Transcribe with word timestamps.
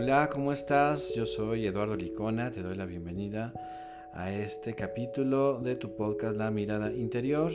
Hola, 0.00 0.30
¿cómo 0.32 0.52
estás? 0.52 1.12
Yo 1.16 1.26
soy 1.26 1.66
Eduardo 1.66 1.96
Licona, 1.96 2.52
te 2.52 2.62
doy 2.62 2.76
la 2.76 2.86
bienvenida 2.86 3.52
a 4.12 4.30
este 4.30 4.76
capítulo 4.76 5.58
de 5.58 5.74
tu 5.74 5.96
podcast 5.96 6.36
La 6.36 6.52
Mirada 6.52 6.92
Interior. 6.92 7.50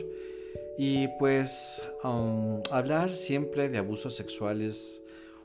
Y 0.76 1.08
pues 1.18 1.82
um, 2.04 2.60
hablar 2.70 3.08
siempre 3.08 3.70
de 3.70 3.78
abusos 3.78 4.14
sexuales 4.14 5.02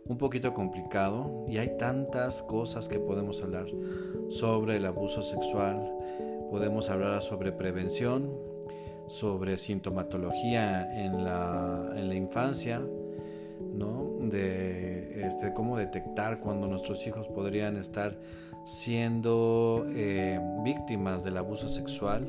un 0.07 0.17
poquito 0.17 0.53
complicado 0.53 1.45
y 1.47 1.59
hay 1.59 1.77
tantas 1.77 2.43
cosas 2.43 2.89
que 2.89 2.99
podemos 2.99 3.41
hablar 3.43 3.67
sobre 4.27 4.75
el 4.75 4.85
abuso 4.85 5.23
sexual. 5.23 5.81
Podemos 6.51 6.89
hablar 6.89 7.21
sobre 7.21 7.53
prevención, 7.53 8.29
sobre 9.07 9.57
sintomatología 9.57 11.01
en 11.05 11.23
la, 11.23 11.93
en 11.95 12.09
la 12.09 12.15
infancia, 12.15 12.81
¿no? 13.73 14.09
de 14.29 15.25
este, 15.25 15.53
cómo 15.53 15.77
detectar 15.77 16.39
cuando 16.39 16.67
nuestros 16.67 17.05
hijos 17.07 17.27
podrían 17.27 17.77
estar 17.77 18.17
siendo 18.65 19.85
eh, 19.95 20.39
víctimas 20.63 21.23
del 21.23 21.37
abuso 21.37 21.67
sexual, 21.67 22.27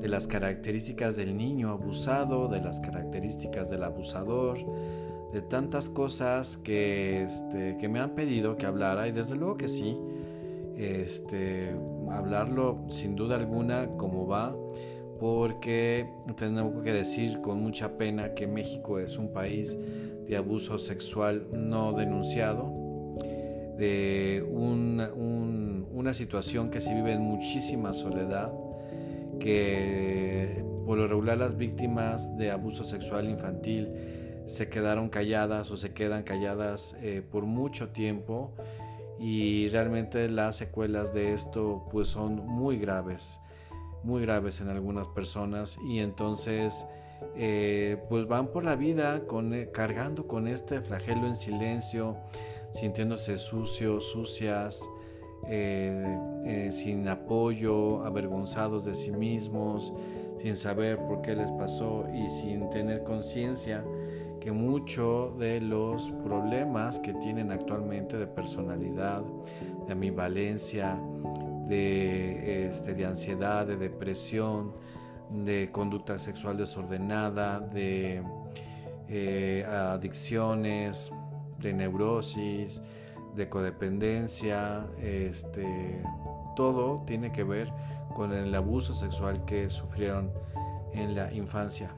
de 0.00 0.08
las 0.08 0.26
características 0.26 1.16
del 1.16 1.36
niño 1.36 1.70
abusado, 1.70 2.48
de 2.48 2.60
las 2.60 2.80
características 2.80 3.70
del 3.70 3.84
abusador, 3.84 4.58
de 5.32 5.42
tantas 5.42 5.88
cosas 5.88 6.56
que, 6.56 7.22
este, 7.22 7.76
que 7.76 7.88
me 7.88 8.00
han 8.00 8.14
pedido 8.14 8.56
que 8.56 8.66
hablara 8.66 9.06
y 9.08 9.12
desde 9.12 9.36
luego 9.36 9.56
que 9.56 9.68
sí, 9.68 9.96
este, 10.76 11.74
hablarlo 12.10 12.84
sin 12.88 13.14
duda 13.14 13.36
alguna 13.36 13.88
como 13.96 14.26
va, 14.26 14.56
porque 15.20 16.08
tengo 16.36 16.80
que 16.80 16.92
decir 16.92 17.42
con 17.42 17.60
mucha 17.60 17.98
pena 17.98 18.32
que 18.34 18.46
México 18.46 18.98
es 18.98 19.18
un 19.18 19.32
país 19.32 19.78
de 20.30 20.36
abuso 20.36 20.78
sexual 20.78 21.48
no 21.52 21.92
denunciado, 21.92 22.72
de 23.76 24.46
una 24.48 26.14
situación 26.14 26.70
que 26.70 26.80
se 26.80 26.94
vive 26.94 27.12
en 27.12 27.22
muchísima 27.22 27.92
soledad, 27.92 28.52
que 29.40 30.64
por 30.86 30.98
lo 30.98 31.08
regular 31.08 31.36
las 31.36 31.56
víctimas 31.56 32.36
de 32.38 32.52
abuso 32.52 32.84
sexual 32.84 33.28
infantil 33.28 33.90
se 34.46 34.68
quedaron 34.68 35.08
calladas 35.08 35.70
o 35.72 35.76
se 35.76 35.92
quedan 35.94 36.22
calladas 36.22 36.94
eh, 37.00 37.22
por 37.28 37.44
mucho 37.46 37.88
tiempo 37.88 38.54
y 39.18 39.66
realmente 39.68 40.28
las 40.28 40.56
secuelas 40.56 41.12
de 41.12 41.34
esto 41.34 41.88
pues 41.90 42.06
son 42.06 42.36
muy 42.46 42.78
graves, 42.78 43.40
muy 44.04 44.22
graves 44.22 44.60
en 44.60 44.68
algunas 44.68 45.08
personas 45.08 45.76
y 45.88 45.98
entonces 45.98 46.86
eh, 47.36 48.02
pues 48.08 48.26
van 48.26 48.48
por 48.48 48.64
la 48.64 48.76
vida 48.76 49.26
con, 49.26 49.54
eh, 49.54 49.70
cargando 49.72 50.26
con 50.26 50.48
este 50.48 50.80
flagelo 50.80 51.26
en 51.26 51.36
silencio, 51.36 52.16
sintiéndose 52.72 53.38
sucios, 53.38 54.10
sucias, 54.10 54.82
sin 56.70 57.08
apoyo, 57.08 58.04
avergonzados 58.04 58.84
de 58.84 58.94
sí 58.94 59.10
mismos, 59.10 59.92
sin 60.38 60.56
saber 60.56 60.98
por 61.06 61.22
qué 61.22 61.34
les 61.34 61.50
pasó 61.52 62.06
y 62.14 62.28
sin 62.28 62.70
tener 62.70 63.02
conciencia 63.02 63.84
que 64.40 64.52
muchos 64.52 65.38
de 65.38 65.60
los 65.60 66.10
problemas 66.24 66.98
que 66.98 67.12
tienen 67.14 67.52
actualmente 67.52 68.16
de 68.16 68.26
personalidad, 68.26 69.22
de 69.86 69.92
ambivalencia, 69.92 70.98
de, 71.68 72.66
este, 72.66 72.94
de 72.94 73.04
ansiedad, 73.04 73.66
de 73.66 73.76
depresión, 73.76 74.72
de 75.30 75.70
conducta 75.70 76.18
sexual 76.18 76.56
desordenada, 76.56 77.60
de 77.60 78.22
eh, 79.08 79.64
adicciones, 79.66 81.12
de 81.58 81.72
neurosis, 81.72 82.82
de 83.34 83.48
codependencia, 83.48 84.86
este, 85.00 86.02
todo 86.56 87.02
tiene 87.06 87.32
que 87.32 87.44
ver 87.44 87.72
con 88.14 88.32
el 88.32 88.54
abuso 88.54 88.92
sexual 88.92 89.44
que 89.44 89.70
sufrieron 89.70 90.32
en 90.92 91.14
la 91.14 91.32
infancia. 91.32 91.94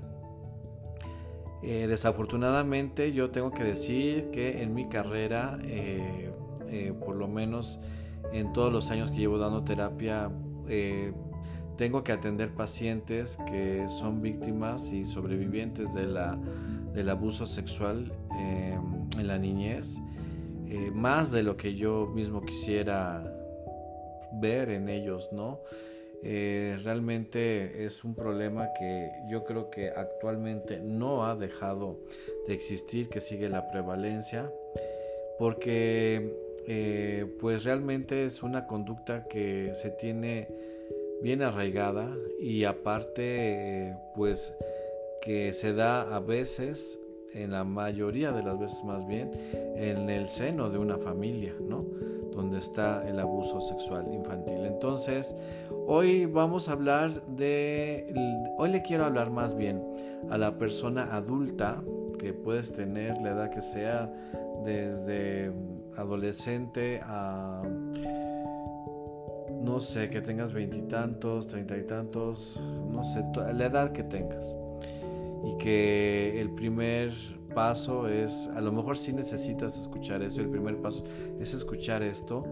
Eh, 1.63 1.87
desafortunadamente 1.89 3.13
yo 3.13 3.31
tengo 3.31 3.53
que 3.53 3.63
decir 3.63 4.31
que 4.31 4.63
en 4.63 4.75
mi 4.75 4.89
carrera, 4.89 5.59
eh, 5.63 6.33
por 7.05 7.17
lo 7.17 7.29
menos 7.29 7.79
en 8.33 8.53
todos 8.53 8.73
los 8.73 8.91
años 8.91 9.11
que 9.11 9.19
llevo 9.19 9.39
dando 9.39 9.63
terapia, 9.63 10.31
tengo 11.77 12.05
que 12.05 12.13
atender 12.13 12.55
pacientes 12.55 13.39
que 13.47 13.89
son 13.89 14.23
víctimas 14.23 14.93
y 14.93 15.05
sobrevivientes 15.05 15.93
de 15.95 16.07
la, 16.07 16.39
del 16.93 17.09
abuso 17.09 17.47
sexual 17.47 18.13
en 18.39 19.27
la 19.27 19.39
niñez, 19.39 19.99
más 20.95 21.31
de 21.33 21.43
lo 21.43 21.57
que 21.57 21.75
yo 21.75 22.11
mismo 22.15 22.43
quisiera 22.43 23.23
ver 24.33 24.71
en 24.71 24.89
ellos, 24.89 25.31
¿no? 25.33 25.61
Eh, 26.25 26.79
realmente 26.85 27.85
es 27.85 28.05
un 28.05 28.15
problema 28.15 28.69
que 28.79 29.11
yo 29.29 29.45
creo 29.45 29.71
que 29.71 29.89
actualmente 29.91 30.79
no 30.79 31.27
ha 31.27 31.35
dejado 31.35 31.99
de 32.47 32.55
existir, 32.55 33.09
que 33.09 33.21
sigue 33.21 33.49
la 33.49 33.69
prevalencia, 33.69 34.53
porque 35.39 36.33
eh, 36.69 37.27
pues 37.41 37.65
realmente 37.65 38.25
es 38.25 38.45
una 38.45 38.67
conducta 38.69 39.27
que 39.27 39.73
se 39.75 39.91
tiene 39.91 40.49
bien 41.23 41.43
arraigada 41.43 42.09
y 42.41 42.65
aparte 42.65 43.97
pues 44.15 44.55
que 45.23 45.53
se 45.53 45.73
da 45.73 46.15
a 46.15 46.21
veces 46.21 46.99
en 47.33 47.53
la 47.53 47.65
mayoría 47.65 48.33
de 48.33 48.43
las 48.43 48.59
veces 48.59 48.85
más 48.85 49.07
bien 49.07 49.31
en 49.77 50.11
el 50.11 50.29
seno 50.29 50.69
de 50.69 50.79
una 50.79 50.99
familia, 50.99 51.55
¿no? 51.61 51.87
Donde 52.33 52.59
está 52.59 53.09
el 53.09 53.19
abuso 53.19 53.61
sexual 53.61 54.13
infantil. 54.13 54.65
Entonces, 54.65 55.35
Hoy 55.85 56.27
vamos 56.27 56.69
a 56.69 56.73
hablar 56.73 57.27
de, 57.27 58.15
hoy 58.57 58.71
le 58.71 58.83
quiero 58.83 59.05
hablar 59.05 59.33
más 59.33 59.57
bien 59.57 59.83
a 60.31 60.39
la 60.39 60.57
persona 60.57 61.15
adulta 61.15 61.83
que 62.21 62.33
puedes 62.33 62.73
tener 62.73 63.21
la 63.21 63.33
edad 63.33 63.51
que 63.51 63.61
sea, 63.61 64.13
desde 64.65 65.53
adolescente 65.97 67.01
a, 67.03 67.63
no 69.63 69.81
sé, 69.81 70.11
que 70.11 70.21
tengas 70.21 70.53
veintitantos, 70.53 71.47
treinta 71.47 71.77
y 71.77 71.85
tantos, 71.85 72.63
no 72.91 73.05
sé, 73.05 73.25
la 73.55 73.67
edad 73.67 73.93
que 73.93 74.03
tengas. 74.03 74.55
Y 75.45 75.57
que 75.59 76.41
el 76.41 76.51
primer 76.51 77.13
paso 77.55 78.09
es, 78.09 78.49
a 78.55 78.61
lo 78.61 78.73
mejor 78.73 78.97
sí 78.97 79.13
necesitas 79.13 79.79
escuchar 79.79 80.23
eso, 80.23 80.41
el 80.41 80.49
primer 80.49 80.81
paso 80.81 81.05
es 81.41 81.55
escuchar 81.55 82.03
esto 82.03 82.45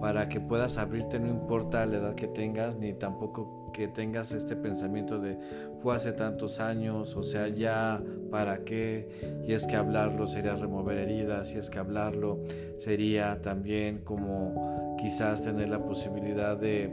para 0.00 0.28
que 0.28 0.40
puedas 0.40 0.78
abrirte, 0.78 1.18
no 1.18 1.28
importa 1.28 1.86
la 1.86 1.96
edad 1.96 2.14
que 2.14 2.28
tengas, 2.28 2.76
ni 2.76 2.92
tampoco 2.92 3.70
que 3.72 3.88
tengas 3.88 4.32
este 4.32 4.56
pensamiento 4.56 5.18
de 5.18 5.38
fue 5.78 5.94
hace 5.94 6.12
tantos 6.12 6.60
años, 6.60 7.14
o 7.14 7.22
sea, 7.22 7.48
ya, 7.48 8.02
¿para 8.30 8.64
qué? 8.64 9.42
Y 9.46 9.52
es 9.52 9.66
que 9.66 9.76
hablarlo 9.76 10.26
sería 10.26 10.54
remover 10.54 10.98
heridas, 10.98 11.54
y 11.54 11.58
es 11.58 11.68
que 11.68 11.78
hablarlo 11.78 12.40
sería 12.78 13.42
también 13.42 13.98
como 13.98 14.96
quizás 14.98 15.42
tener 15.42 15.68
la 15.68 15.84
posibilidad 15.84 16.56
de, 16.56 16.88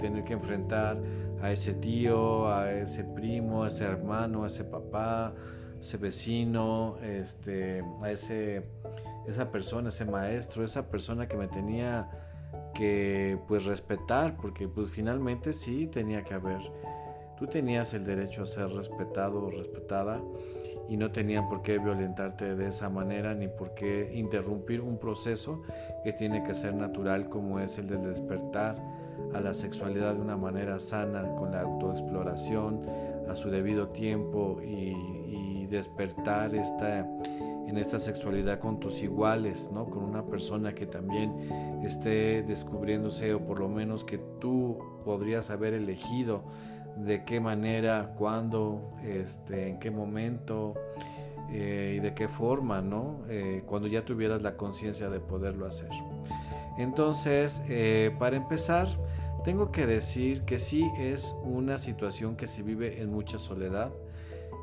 tener 0.00 0.24
que 0.24 0.32
enfrentar 0.32 0.98
a 1.42 1.52
ese 1.52 1.74
tío, 1.74 2.48
a 2.52 2.72
ese 2.72 3.04
primo, 3.04 3.64
a 3.64 3.68
ese 3.68 3.84
hermano, 3.84 4.44
a 4.44 4.46
ese 4.46 4.64
papá, 4.64 5.34
ese 5.78 5.98
vecino, 5.98 6.96
este, 7.02 7.84
a 8.00 8.10
ese, 8.10 8.64
esa 9.26 9.50
persona, 9.50 9.88
ese 9.90 10.04
maestro, 10.06 10.64
esa 10.64 10.88
persona 10.88 11.26
que 11.26 11.36
me 11.36 11.48
tenía 11.48 12.08
que 12.72 13.38
pues 13.48 13.64
respetar, 13.64 14.36
porque 14.36 14.68
pues 14.68 14.90
finalmente 14.90 15.52
sí 15.52 15.86
tenía 15.86 16.24
que 16.24 16.34
haber, 16.34 16.60
tú 17.38 17.46
tenías 17.46 17.94
el 17.94 18.04
derecho 18.04 18.42
a 18.42 18.46
ser 18.46 18.68
respetado 18.68 19.44
o 19.44 19.50
respetada 19.50 20.20
y 20.88 20.96
no 20.96 21.10
tenían 21.12 21.48
por 21.48 21.62
qué 21.62 21.78
violentarte 21.78 22.54
de 22.54 22.68
esa 22.68 22.88
manera 22.88 23.34
ni 23.34 23.48
por 23.48 23.74
qué 23.74 24.12
interrumpir 24.14 24.80
un 24.80 24.98
proceso 24.98 25.62
que 26.04 26.12
tiene 26.12 26.42
que 26.44 26.54
ser 26.54 26.74
natural 26.74 27.28
como 27.28 27.60
es 27.60 27.78
el 27.78 27.88
del 27.88 28.02
despertar 28.02 28.76
a 29.34 29.40
la 29.40 29.54
sexualidad 29.54 30.14
de 30.14 30.20
una 30.20 30.36
manera 30.36 30.78
sana, 30.78 31.34
con 31.36 31.52
la 31.52 31.62
autoexploración, 31.62 32.82
a 33.28 33.34
su 33.34 33.50
debido 33.50 33.88
tiempo 33.88 34.60
y, 34.62 34.94
y 35.28 35.66
despertar 35.66 36.54
esta 36.54 37.06
en 37.72 37.78
esta 37.78 37.98
sexualidad 37.98 38.58
con 38.58 38.78
tus 38.78 39.02
iguales, 39.02 39.70
¿no? 39.72 39.88
Con 39.88 40.04
una 40.04 40.26
persona 40.26 40.74
que 40.74 40.84
también 40.84 41.80
esté 41.82 42.42
descubriéndose 42.42 43.32
o 43.32 43.46
por 43.46 43.60
lo 43.60 43.70
menos 43.70 44.04
que 44.04 44.18
tú 44.18 44.78
podrías 45.06 45.48
haber 45.48 45.72
elegido 45.72 46.44
de 46.98 47.24
qué 47.24 47.40
manera, 47.40 48.12
cuándo, 48.14 48.92
este, 49.02 49.70
en 49.70 49.78
qué 49.78 49.90
momento 49.90 50.74
eh, 51.50 51.94
y 51.96 52.00
de 52.00 52.12
qué 52.12 52.28
forma, 52.28 52.82
¿no? 52.82 53.22
Eh, 53.30 53.62
cuando 53.64 53.88
ya 53.88 54.04
tuvieras 54.04 54.42
la 54.42 54.54
conciencia 54.58 55.08
de 55.08 55.20
poderlo 55.20 55.66
hacer. 55.66 55.88
Entonces, 56.76 57.62
eh, 57.70 58.14
para 58.18 58.36
empezar, 58.36 58.86
tengo 59.44 59.72
que 59.72 59.86
decir 59.86 60.42
que 60.42 60.58
sí 60.58 60.90
es 60.98 61.34
una 61.42 61.78
situación 61.78 62.36
que 62.36 62.46
se 62.46 62.62
vive 62.62 63.00
en 63.00 63.10
mucha 63.10 63.38
soledad 63.38 63.92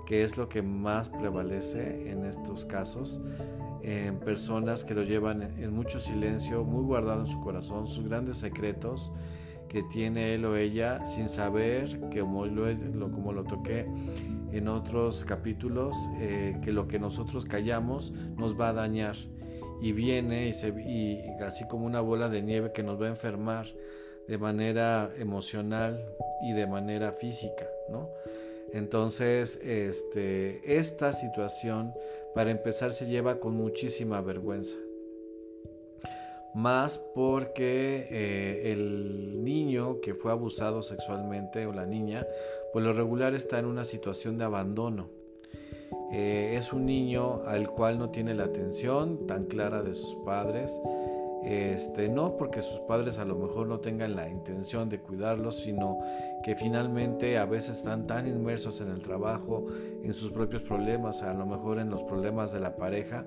que 0.10 0.24
es 0.24 0.38
lo 0.38 0.50
que 0.50 0.64
más 0.64 1.10
prevalece 1.10 2.10
en 2.10 2.26
estos 2.26 2.66
casos, 2.66 3.22
en 3.84 4.20
personas 4.20 4.84
que 4.84 4.96
lo 4.96 5.04
llevan 5.04 5.44
en 5.44 5.72
mucho 5.72 6.00
silencio, 6.00 6.64
muy 6.64 6.84
guardado 6.84 7.22
en 7.22 7.28
su 7.28 7.40
corazón, 7.40 7.86
sus 7.86 8.10
grandes 8.10 8.38
secretos 8.38 9.12
que 9.68 9.84
tiene 9.84 10.34
él 10.34 10.46
o 10.46 10.56
ella 10.58 11.06
sin 11.06 11.30
saber, 11.30 12.10
que 12.10 12.22
como 12.22 12.48
lo, 12.48 13.12
como 13.12 13.34
lo 13.34 13.44
toqué 13.44 13.86
en 14.52 14.68
otros 14.68 15.26
capítulos, 15.26 15.96
eh, 16.20 16.58
que 16.64 16.72
lo 16.72 16.88
que 16.88 16.98
nosotros 16.98 17.46
callamos 17.46 18.12
nos 18.36 18.60
va 18.60 18.70
a 18.70 18.74
dañar 18.74 19.16
y 19.80 19.92
viene 19.92 20.50
y, 20.50 21.20
así 21.44 21.68
como 21.68 21.86
una 21.86 22.02
bola 22.02 22.30
de 22.30 22.42
nieve 22.42 22.72
que 22.74 22.82
nos 22.82 23.00
va 23.00 23.06
a 23.06 23.10
enfermar 23.10 23.68
de 24.28 24.40
manera 24.40 25.12
emocional 25.20 26.04
y 26.42 26.54
de 26.54 26.66
manera 26.66 27.12
física, 27.12 27.68
¿no? 27.92 28.10
Entonces, 28.74 29.60
este, 29.64 30.78
esta 30.78 31.14
situación, 31.14 31.94
para 32.36 32.52
empezar, 32.52 32.92
se 32.92 33.08
lleva 33.08 33.40
con 33.40 33.56
muchísima 33.56 34.22
vergüenza. 34.22 34.78
Más 36.54 36.98
porque 37.14 38.08
eh, 38.10 38.72
el 38.72 39.44
niño 39.44 40.02
que 40.02 40.14
fue 40.14 40.32
abusado 40.32 40.82
sexualmente 40.82 41.66
o 41.68 41.74
la 41.74 41.86
niña, 41.86 42.26
pues 42.74 42.84
lo 42.84 42.94
regular 42.94 43.36
está 43.36 43.60
en 43.60 43.66
una 43.66 43.86
situación 43.86 44.38
de 44.38 44.46
abandono. 44.46 45.10
Eh, 46.12 46.56
es 46.58 46.74
un 46.74 46.88
niño 46.88 47.44
al 47.46 47.70
cual 47.70 48.00
no 48.00 48.10
tiene 48.10 48.34
la 48.34 48.46
atención 48.46 49.28
tan 49.28 49.46
clara 49.46 49.84
de 49.84 49.94
sus 49.94 50.16
padres, 50.26 50.82
este, 51.44 52.10
no 52.10 52.36
porque 52.38 52.62
sus 52.62 52.82
padres 52.82 53.18
a 53.18 53.26
lo 53.26 53.36
mejor 53.36 53.68
no 53.68 53.80
tengan 53.80 54.16
la 54.16 54.30
intención 54.30 54.90
de 54.90 55.00
cuidarlos, 55.00 55.58
sino 55.58 56.00
que 56.44 56.56
finalmente 56.56 57.38
a 57.38 57.46
veces 57.46 57.78
están 57.78 58.08
tan 58.08 58.28
inmersos 58.28 58.82
en 58.82 58.90
el 58.90 59.02
trabajo, 59.02 59.66
en 60.04 60.14
sus 60.14 60.32
propios 60.32 60.62
problemas, 60.62 61.24
a 61.24 61.34
lo 61.34 61.46
mejor 61.46 61.80
en 61.80 61.90
los 61.90 62.04
problemas 62.04 62.52
de 62.52 62.60
la 62.60 62.76
pareja, 62.76 63.26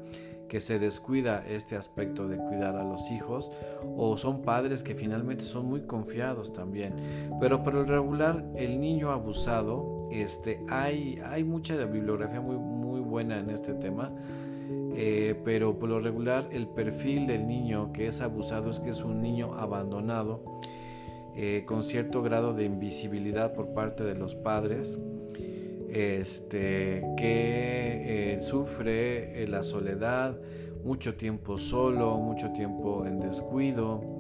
que 0.48 0.60
se 0.60 0.78
descuida 0.78 1.42
este 1.48 1.76
aspecto 1.76 2.28
de 2.28 2.36
cuidar 2.36 2.76
a 2.76 2.84
los 2.84 3.10
hijos, 3.10 3.50
o 3.96 4.18
son 4.18 4.42
padres 4.42 4.82
que 4.82 4.94
finalmente 4.94 5.44
son 5.44 5.64
muy 5.64 5.86
confiados 5.86 6.52
también. 6.52 6.94
Pero 7.40 7.62
por 7.62 7.74
el 7.74 7.88
regular, 7.88 8.44
el 8.56 8.78
niño 8.78 9.10
abusado, 9.10 10.08
este, 10.10 10.62
hay, 10.68 11.18
hay 11.24 11.42
mucha 11.44 11.74
bibliografía 11.86 12.42
muy, 12.42 12.58
muy 12.58 13.00
buena 13.00 13.38
en 13.38 13.48
este 13.48 13.72
tema 13.72 14.12
eh, 14.94 15.40
pero 15.44 15.78
por 15.78 15.88
lo 15.88 16.00
regular 16.00 16.48
el 16.52 16.68
perfil 16.68 17.26
del 17.26 17.46
niño 17.46 17.92
que 17.92 18.08
es 18.08 18.20
abusado 18.20 18.70
es 18.70 18.80
que 18.80 18.90
es 18.90 19.02
un 19.02 19.20
niño 19.20 19.54
abandonado 19.54 20.44
eh, 21.34 21.64
con 21.66 21.82
cierto 21.82 22.22
grado 22.22 22.52
de 22.52 22.64
invisibilidad 22.64 23.54
por 23.54 23.72
parte 23.72 24.04
de 24.04 24.14
los 24.14 24.34
padres 24.34 24.98
este, 25.88 27.02
que 27.16 28.34
eh, 28.34 28.40
sufre 28.40 29.46
la 29.48 29.62
soledad 29.62 30.38
mucho 30.84 31.14
tiempo 31.14 31.58
solo 31.58 32.18
mucho 32.18 32.52
tiempo 32.52 33.06
en 33.06 33.20
descuido. 33.20 34.16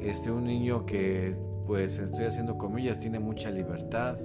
Este 0.00 0.30
un 0.30 0.44
niño 0.44 0.86
que 0.86 1.34
pues 1.66 1.98
estoy 1.98 2.26
haciendo 2.26 2.56
comillas 2.56 2.98
tiene 2.98 3.18
mucha 3.18 3.50
libertad 3.50 4.16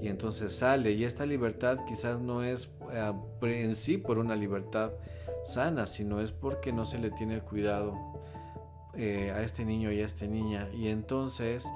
y 0.00 0.08
entonces 0.08 0.52
sale 0.54 0.92
y 0.92 1.04
esta 1.04 1.26
libertad 1.26 1.78
quizás 1.86 2.20
no 2.20 2.42
es 2.42 2.70
en 3.42 3.74
sí 3.74 3.98
por 3.98 4.18
una 4.18 4.36
libertad 4.36 4.92
sana, 5.44 5.86
sino 5.86 6.20
es 6.20 6.32
porque 6.32 6.72
no 6.72 6.86
se 6.86 6.98
le 6.98 7.10
tiene 7.10 7.34
el 7.34 7.42
cuidado 7.42 7.96
eh, 8.94 9.32
a 9.34 9.42
este 9.42 9.64
niño 9.64 9.92
y 9.92 10.00
a 10.00 10.06
esta 10.06 10.26
niña. 10.26 10.68
Y 10.72 10.88
entonces 10.88 11.66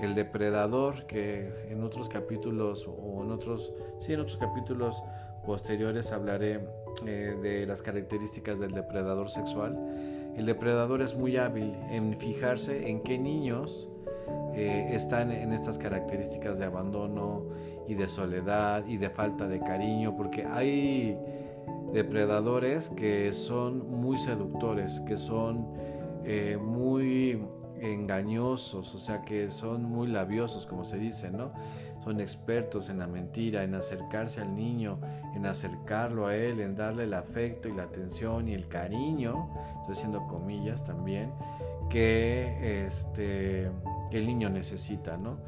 el 0.00 0.14
depredador, 0.14 1.06
que 1.06 1.68
en 1.70 1.82
otros 1.82 2.08
capítulos 2.08 2.88
o 2.88 3.22
en 3.22 3.30
otros, 3.30 3.72
sí, 4.00 4.12
en 4.12 4.20
otros 4.20 4.36
capítulos 4.36 5.02
posteriores 5.44 6.12
hablaré 6.12 6.66
eh, 7.06 7.36
de 7.42 7.66
las 7.66 7.82
características 7.82 8.58
del 8.58 8.72
depredador 8.72 9.30
sexual. 9.30 9.78
El 10.36 10.46
depredador 10.46 11.02
es 11.02 11.16
muy 11.16 11.36
hábil 11.36 11.74
en 11.90 12.16
fijarse 12.18 12.88
en 12.88 13.02
qué 13.02 13.18
niños 13.18 13.88
eh, 14.54 14.90
están 14.92 15.32
en 15.32 15.52
estas 15.52 15.78
características 15.78 16.58
de 16.58 16.66
abandono 16.66 17.46
y 17.88 17.94
de 17.94 18.08
soledad 18.08 18.84
y 18.86 18.98
de 18.98 19.10
falta 19.10 19.48
de 19.48 19.60
cariño, 19.60 20.14
porque 20.16 20.44
hay 20.44 21.18
depredadores 21.92 22.88
que 22.90 23.32
son 23.32 23.90
muy 23.90 24.16
seductores, 24.16 25.00
que 25.00 25.16
son 25.16 25.68
eh, 26.24 26.58
muy 26.60 27.42
engañosos, 27.80 28.94
o 28.94 28.98
sea 29.00 29.22
que 29.22 29.50
son 29.50 29.84
muy 29.84 30.06
labiosos, 30.06 30.66
como 30.66 30.84
se 30.84 30.98
dice, 30.98 31.30
¿no? 31.30 31.52
Son 32.04 32.20
expertos 32.20 32.90
en 32.90 32.98
la 32.98 33.06
mentira, 33.06 33.64
en 33.64 33.74
acercarse 33.74 34.40
al 34.40 34.54
niño, 34.54 35.00
en 35.34 35.46
acercarlo 35.46 36.26
a 36.26 36.36
él, 36.36 36.60
en 36.60 36.74
darle 36.74 37.04
el 37.04 37.14
afecto 37.14 37.68
y 37.68 37.72
la 37.72 37.84
atención 37.84 38.48
y 38.48 38.54
el 38.54 38.68
cariño, 38.68 39.50
estoy 39.80 39.94
haciendo 39.94 40.26
comillas 40.28 40.84
también, 40.84 41.32
que, 41.90 42.86
este, 42.86 43.70
que 44.12 44.18
el 44.18 44.26
niño 44.26 44.50
necesita, 44.50 45.16
¿no? 45.16 45.38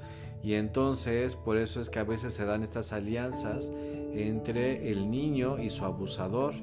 Y 0.42 0.54
entonces, 0.54 1.36
por 1.36 1.58
eso 1.58 1.82
es 1.82 1.90
que 1.90 1.98
a 1.98 2.04
veces 2.04 2.32
se 2.32 2.46
dan 2.46 2.62
estas 2.62 2.94
alianzas 2.94 3.70
entre 4.14 4.90
el 4.90 5.10
niño 5.10 5.58
y 5.58 5.68
su 5.68 5.84
abusador. 5.84 6.54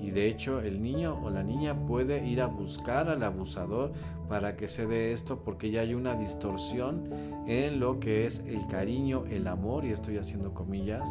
Y 0.00 0.10
de 0.10 0.26
hecho 0.26 0.60
el 0.60 0.82
niño 0.82 1.20
o 1.22 1.30
la 1.30 1.44
niña 1.44 1.86
puede 1.86 2.26
ir 2.26 2.42
a 2.42 2.48
buscar 2.48 3.08
al 3.08 3.22
abusador 3.22 3.92
para 4.28 4.56
que 4.56 4.66
se 4.66 4.86
dé 4.86 5.12
esto 5.12 5.44
porque 5.44 5.70
ya 5.70 5.82
hay 5.82 5.94
una 5.94 6.16
distorsión 6.16 7.08
en 7.46 7.78
lo 7.78 8.00
que 8.00 8.26
es 8.26 8.40
el 8.48 8.66
cariño, 8.66 9.24
el 9.30 9.46
amor, 9.46 9.84
y 9.84 9.90
estoy 9.90 10.18
haciendo 10.18 10.54
comillas. 10.54 11.08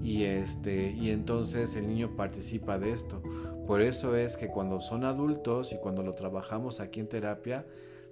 Y, 0.00 0.22
este, 0.22 0.92
y 0.92 1.10
entonces 1.10 1.74
el 1.74 1.88
niño 1.88 2.14
participa 2.16 2.78
de 2.78 2.92
esto. 2.92 3.20
Por 3.66 3.80
eso 3.80 4.16
es 4.16 4.36
que 4.36 4.46
cuando 4.46 4.80
son 4.80 5.02
adultos 5.02 5.72
y 5.72 5.78
cuando 5.78 6.04
lo 6.04 6.12
trabajamos 6.12 6.78
aquí 6.78 7.00
en 7.00 7.08
terapia, 7.08 7.66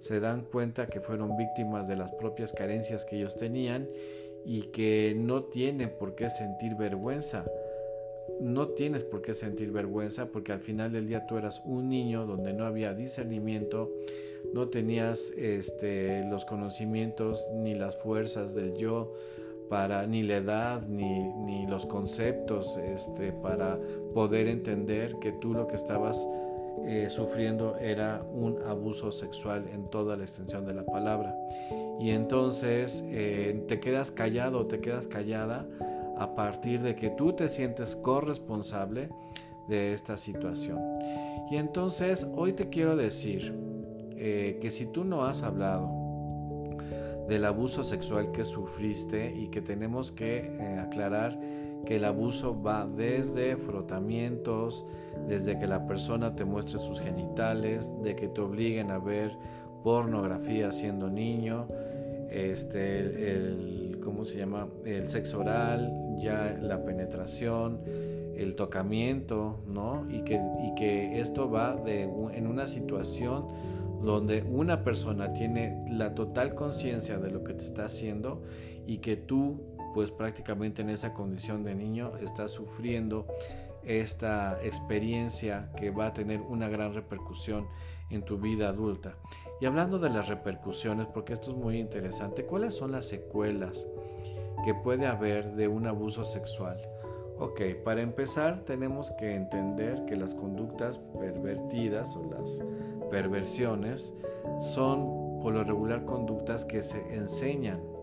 se 0.05 0.19
dan 0.19 0.43
cuenta 0.43 0.85
que 0.85 1.01
fueron 1.01 1.35
víctimas 1.35 1.87
de 1.87 1.95
las 1.95 2.11
propias 2.11 2.53
carencias 2.53 3.05
que 3.05 3.15
ellos 3.15 3.37
tenían 3.37 3.89
y 4.45 4.67
que 4.71 5.15
no 5.17 5.45
tienen 5.45 5.89
por 5.97 6.13
qué 6.13 6.29
sentir 6.29 6.75
vergüenza. 6.75 7.43
No 8.39 8.67
tienes 8.67 9.03
por 9.03 9.23
qué 9.23 9.33
sentir 9.33 9.71
vergüenza 9.71 10.27
porque 10.27 10.51
al 10.51 10.59
final 10.59 10.91
del 10.91 11.07
día 11.07 11.25
tú 11.25 11.39
eras 11.39 11.63
un 11.65 11.89
niño 11.89 12.27
donde 12.27 12.53
no 12.53 12.65
había 12.65 12.93
discernimiento, 12.93 13.91
no 14.53 14.67
tenías 14.67 15.31
este, 15.37 16.23
los 16.29 16.45
conocimientos 16.45 17.49
ni 17.55 17.73
las 17.73 17.97
fuerzas 17.97 18.53
del 18.53 18.75
yo 18.75 19.11
para 19.71 20.05
ni 20.05 20.21
la 20.21 20.37
edad 20.37 20.87
ni, 20.87 21.33
ni 21.33 21.65
los 21.65 21.87
conceptos 21.87 22.77
este, 22.77 23.31
para 23.31 23.79
poder 24.13 24.49
entender 24.49 25.15
que 25.19 25.31
tú 25.31 25.55
lo 25.55 25.65
que 25.65 25.75
estabas 25.75 26.27
eh, 26.85 27.07
sufriendo 27.09 27.77
era 27.77 28.23
un 28.31 28.61
abuso 28.63 29.11
sexual 29.11 29.67
en 29.73 29.89
toda 29.89 30.15
la 30.15 30.23
extensión 30.23 30.65
de 30.65 30.73
la 30.73 30.85
palabra. 30.85 31.35
Y 31.99 32.11
entonces 32.11 33.03
eh, 33.07 33.63
te 33.67 33.79
quedas 33.79 34.11
callado 34.11 34.67
te 34.67 34.81
quedas 34.81 35.07
callada 35.07 35.65
a 36.17 36.35
partir 36.35 36.81
de 36.81 36.95
que 36.95 37.09
tú 37.09 37.33
te 37.33 37.49
sientes 37.49 37.95
corresponsable 37.95 39.09
de 39.67 39.93
esta 39.93 40.17
situación. 40.17 40.79
Y 41.49 41.57
entonces 41.57 42.27
hoy 42.35 42.53
te 42.53 42.69
quiero 42.69 42.95
decir 42.95 43.53
eh, 44.11 44.59
que 44.61 44.69
si 44.69 44.85
tú 44.85 45.05
no 45.05 45.25
has 45.25 45.43
hablado 45.43 45.89
del 47.27 47.45
abuso 47.45 47.83
sexual 47.83 48.31
que 48.31 48.43
sufriste 48.43 49.33
y 49.35 49.47
que 49.47 49.61
tenemos 49.61 50.11
que 50.11 50.77
aclarar 50.79 51.39
que 51.85 51.97
el 51.97 52.05
abuso 52.05 52.61
va 52.61 52.85
desde 52.85 53.57
frotamientos, 53.57 54.85
desde 55.27 55.57
que 55.57 55.67
la 55.67 55.87
persona 55.87 56.35
te 56.35 56.45
muestre 56.45 56.79
sus 56.79 56.99
genitales, 56.99 57.91
de 58.03 58.15
que 58.15 58.27
te 58.27 58.41
obliguen 58.41 58.91
a 58.91 58.99
ver 58.99 59.37
pornografía 59.83 60.71
siendo 60.71 61.09
niño, 61.09 61.67
este, 62.29 63.31
el, 63.31 63.99
¿cómo 64.03 64.25
se 64.25 64.37
llama? 64.37 64.67
El 64.83 65.07
sexo 65.07 65.39
oral, 65.39 66.17
ya 66.17 66.57
la 66.61 66.83
penetración, 66.83 67.79
el 68.35 68.55
tocamiento, 68.55 69.61
¿no? 69.67 70.05
Y 70.09 70.23
que, 70.23 70.35
y 70.35 70.75
que 70.75 71.19
esto 71.21 71.49
va 71.49 71.75
de, 71.75 72.03
en 72.03 72.47
una 72.47 72.67
situación 72.67 73.47
donde 74.03 74.43
una 74.43 74.83
persona 74.83 75.33
tiene 75.33 75.85
la 75.89 76.13
total 76.13 76.53
conciencia 76.53 77.17
de 77.17 77.31
lo 77.31 77.43
que 77.43 77.53
te 77.53 77.63
está 77.63 77.85
haciendo 77.85 78.41
y 78.85 78.97
que 78.97 79.15
tú 79.17 79.74
pues 79.95 80.11
prácticamente 80.11 80.81
en 80.81 80.89
esa 80.89 81.13
condición 81.13 81.63
de 81.63 81.73
niño 81.73 82.17
está 82.17 82.49
sufriendo 82.49 83.25
esta 83.81 84.61
experiencia 84.61 85.71
que 85.77 85.89
va 85.89 86.07
a 86.07 86.13
tener 86.13 86.41
una 86.41 86.67
gran 86.67 86.93
repercusión 86.93 87.65
en 88.09 88.23
tu 88.23 88.37
vida 88.37 88.67
adulta. 88.67 89.15
Y 89.61 89.65
hablando 89.65 89.97
de 89.97 90.09
las 90.09 90.27
repercusiones, 90.27 91.07
porque 91.07 91.31
esto 91.31 91.51
es 91.51 91.57
muy 91.57 91.79
interesante, 91.79 92.45
¿cuáles 92.45 92.73
son 92.73 92.91
las 92.91 93.05
secuelas 93.05 93.87
que 94.65 94.73
puede 94.73 95.07
haber 95.07 95.55
de 95.55 95.69
un 95.69 95.87
abuso 95.87 96.25
sexual? 96.25 96.77
Ok, 97.39 97.61
para 97.85 98.01
empezar 98.01 98.65
tenemos 98.65 99.11
que 99.11 99.33
entender 99.33 100.03
que 100.07 100.17
las 100.17 100.35
conductas 100.35 100.97
pervertidas 101.17 102.17
o 102.17 102.23
las 102.25 102.61
perversiones 103.09 104.13
son 104.59 105.39
por 105.41 105.53
lo 105.53 105.63
regular 105.63 106.03
conductas 106.03 106.65
que 106.65 106.83
se 106.83 107.15
enseñan 107.15 107.94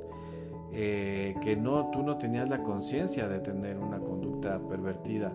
eh, 0.72 1.34
que 1.42 1.56
no, 1.56 1.90
tú 1.90 2.02
no 2.02 2.16
tenías 2.16 2.48
la 2.48 2.62
conciencia 2.62 3.28
de 3.28 3.40
tener 3.40 3.78
una 3.78 3.98
conducta 3.98 4.58
pervertida 4.68 5.34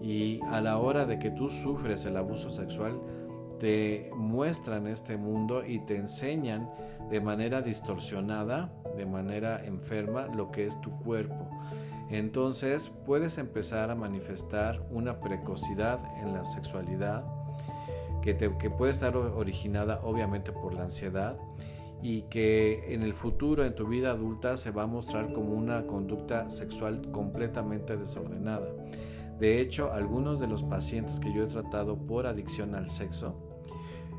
y 0.00 0.40
a 0.48 0.60
la 0.60 0.78
hora 0.78 1.06
de 1.06 1.18
que 1.18 1.30
tú 1.30 1.48
sufres 1.48 2.04
el 2.04 2.16
abuso 2.16 2.50
sexual, 2.50 3.00
te 3.58 4.10
muestran 4.14 4.86
este 4.86 5.16
mundo 5.16 5.64
y 5.66 5.80
te 5.80 5.96
enseñan 5.96 6.70
de 7.10 7.20
manera 7.20 7.62
distorsionada, 7.62 8.72
de 8.96 9.06
manera 9.06 9.64
enferma, 9.64 10.26
lo 10.26 10.50
que 10.50 10.66
es 10.66 10.80
tu 10.80 10.90
cuerpo. 11.00 11.48
Entonces 12.10 12.92
puedes 13.04 13.38
empezar 13.38 13.90
a 13.90 13.96
manifestar 13.96 14.86
una 14.90 15.18
precocidad 15.18 15.98
en 16.22 16.32
la 16.32 16.44
sexualidad 16.44 17.24
que, 18.22 18.36
que 18.36 18.70
puede 18.70 18.92
estar 18.92 19.16
originada 19.16 20.00
obviamente 20.02 20.52
por 20.52 20.74
la 20.74 20.84
ansiedad 20.84 21.36
y 22.02 22.22
que 22.22 22.94
en 22.94 23.02
el 23.02 23.12
futuro, 23.12 23.64
en 23.64 23.74
tu 23.74 23.86
vida 23.86 24.10
adulta, 24.10 24.56
se 24.56 24.70
va 24.70 24.82
a 24.82 24.86
mostrar 24.86 25.32
como 25.32 25.54
una 25.54 25.86
conducta 25.86 26.50
sexual 26.50 27.10
completamente 27.10 27.96
desordenada. 27.96 28.68
De 29.38 29.60
hecho, 29.60 29.92
algunos 29.92 30.40
de 30.40 30.46
los 30.46 30.62
pacientes 30.62 31.20
que 31.20 31.32
yo 31.32 31.44
he 31.44 31.46
tratado 31.46 31.98
por 31.98 32.26
adicción 32.26 32.74
al 32.74 32.90
sexo, 32.90 33.34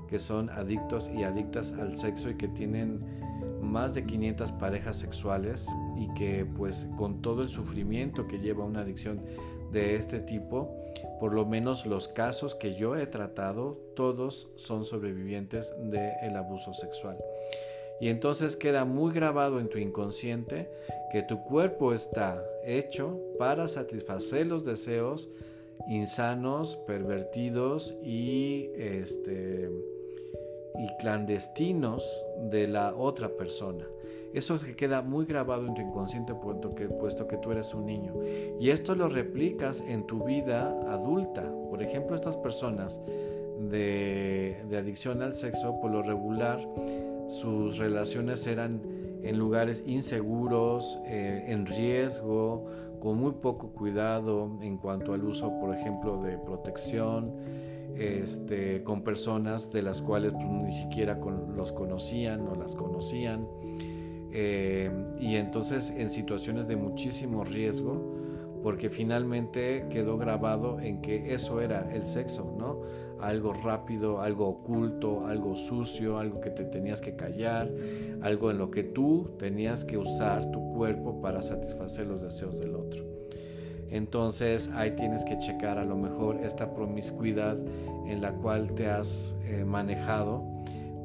que 0.07 0.19
son 0.19 0.49
adictos 0.49 1.09
y 1.09 1.23
adictas 1.23 1.73
al 1.73 1.97
sexo 1.97 2.29
y 2.29 2.35
que 2.35 2.47
tienen 2.47 3.03
más 3.61 3.93
de 3.93 4.05
500 4.05 4.51
parejas 4.53 4.97
sexuales 4.97 5.67
y 5.97 6.07
que 6.13 6.45
pues 6.45 6.89
con 6.95 7.21
todo 7.21 7.41
el 7.41 7.49
sufrimiento 7.49 8.27
que 8.27 8.39
lleva 8.39 8.63
una 8.63 8.81
adicción 8.81 9.21
de 9.71 9.95
este 9.95 10.19
tipo, 10.19 10.83
por 11.19 11.33
lo 11.33 11.45
menos 11.45 11.85
los 11.85 12.07
casos 12.07 12.55
que 12.55 12.75
yo 12.75 12.95
he 12.95 13.07
tratado, 13.07 13.77
todos 13.95 14.49
son 14.55 14.85
sobrevivientes 14.85 15.73
del 15.79 16.35
abuso 16.35 16.73
sexual. 16.73 17.17
Y 17.99 18.09
entonces 18.09 18.55
queda 18.55 18.85
muy 18.85 19.13
grabado 19.13 19.59
en 19.59 19.69
tu 19.69 19.79
inconsciente 19.79 20.69
que 21.11 21.23
tu 21.23 21.43
cuerpo 21.43 21.93
está 21.93 22.43
hecho 22.63 23.19
para 23.39 23.67
satisfacer 23.67 24.45
los 24.45 24.63
deseos 24.63 25.31
insanos, 25.87 26.75
pervertidos 26.75 27.95
y 28.03 28.69
este 28.75 29.71
clandestinos 30.99 32.25
de 32.37 32.67
la 32.67 32.95
otra 32.95 33.29
persona. 33.29 33.87
Eso 34.37 34.59
que 34.59 34.75
queda 34.75 35.01
muy 35.01 35.25
grabado 35.25 35.65
en 35.65 35.73
tu 35.73 35.81
inconsciente 35.81 36.35
puesto 36.35 36.75
que, 36.75 36.85
puesto 36.85 37.27
que 37.27 37.37
tú 37.37 37.51
eres 37.51 37.73
un 37.73 37.87
niño. 37.87 38.13
Y 38.59 38.69
esto 38.69 38.93
lo 38.93 39.09
replicas 39.09 39.83
en 39.87 40.05
tu 40.05 40.23
vida 40.23 40.69
adulta. 40.87 41.51
Por 41.71 41.81
ejemplo, 41.81 42.15
estas 42.15 42.37
personas 42.37 43.01
de, 43.59 44.63
de 44.69 44.77
adicción 44.77 45.23
al 45.23 45.33
sexo, 45.33 45.79
por 45.81 45.89
lo 45.89 46.03
regular, 46.03 46.59
sus 47.27 47.79
relaciones 47.79 48.45
eran 48.45 48.79
en 49.23 49.39
lugares 49.39 49.83
inseguros, 49.87 50.99
eh, 51.07 51.45
en 51.47 51.65
riesgo, 51.65 52.65
con 52.99 53.17
muy 53.17 53.31
poco 53.31 53.69
cuidado 53.69 54.51
en 54.61 54.77
cuanto 54.77 55.13
al 55.13 55.23
uso, 55.23 55.51
por 55.59 55.75
ejemplo, 55.75 56.21
de 56.21 56.37
protección, 56.37 57.33
este, 57.95 58.83
con 58.83 59.01
personas 59.01 59.71
de 59.71 59.81
las 59.81 60.03
cuales 60.03 60.33
pues, 60.33 60.47
ni 60.47 60.71
siquiera 60.71 61.19
los 61.55 61.71
conocían 61.71 62.47
o 62.47 62.53
las 62.53 62.75
conocían. 62.75 63.47
Eh, 64.31 64.91
y 65.19 65.35
entonces 65.35 65.89
en 65.95 66.09
situaciones 66.09 66.67
de 66.67 66.75
muchísimo 66.75 67.43
riesgo, 67.43 68.15
porque 68.63 68.89
finalmente 68.89 69.85
quedó 69.89 70.17
grabado 70.17 70.79
en 70.79 71.01
que 71.01 71.33
eso 71.33 71.61
era 71.61 71.93
el 71.93 72.05
sexo, 72.05 72.53
¿no? 72.57 72.81
Algo 73.19 73.53
rápido, 73.53 74.21
algo 74.21 74.47
oculto, 74.47 75.25
algo 75.25 75.55
sucio, 75.55 76.17
algo 76.17 76.41
que 76.41 76.49
te 76.49 76.65
tenías 76.65 77.01
que 77.01 77.15
callar, 77.15 77.71
algo 78.21 78.51
en 78.51 78.57
lo 78.57 78.69
que 78.69 78.83
tú 78.83 79.29
tenías 79.39 79.85
que 79.85 79.97
usar 79.97 80.51
tu 80.51 80.69
cuerpo 80.69 81.21
para 81.21 81.41
satisfacer 81.41 82.07
los 82.07 82.21
deseos 82.21 82.59
del 82.59 82.75
otro. 82.75 83.05
Entonces 83.89 84.69
ahí 84.75 84.91
tienes 84.91 85.23
que 85.23 85.37
checar 85.37 85.77
a 85.77 85.85
lo 85.85 85.95
mejor 85.95 86.37
esta 86.43 86.73
promiscuidad 86.73 87.57
en 88.07 88.21
la 88.21 88.33
cual 88.33 88.73
te 88.73 88.89
has 88.89 89.35
eh, 89.45 89.63
manejado, 89.65 90.43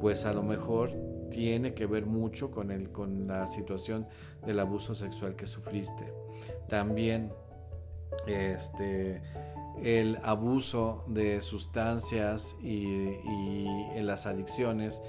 pues 0.00 0.26
a 0.26 0.32
lo 0.32 0.42
mejor 0.42 0.90
tiene 1.32 1.74
que 1.74 1.86
ver 1.86 2.06
mucho 2.06 2.50
con, 2.50 2.70
el, 2.70 2.90
con 2.90 3.26
la 3.26 3.46
situación 3.46 4.06
del 4.46 4.60
abuso 4.60 4.94
sexual 4.94 5.34
que 5.34 5.46
sufriste. 5.46 6.12
También 6.68 7.32
este, 8.26 9.22
el 9.82 10.18
abuso 10.22 11.04
de 11.08 11.40
sustancias 11.42 12.56
y, 12.62 13.66
en 13.94 14.06
las 14.06 14.26
adicciones 14.26 15.00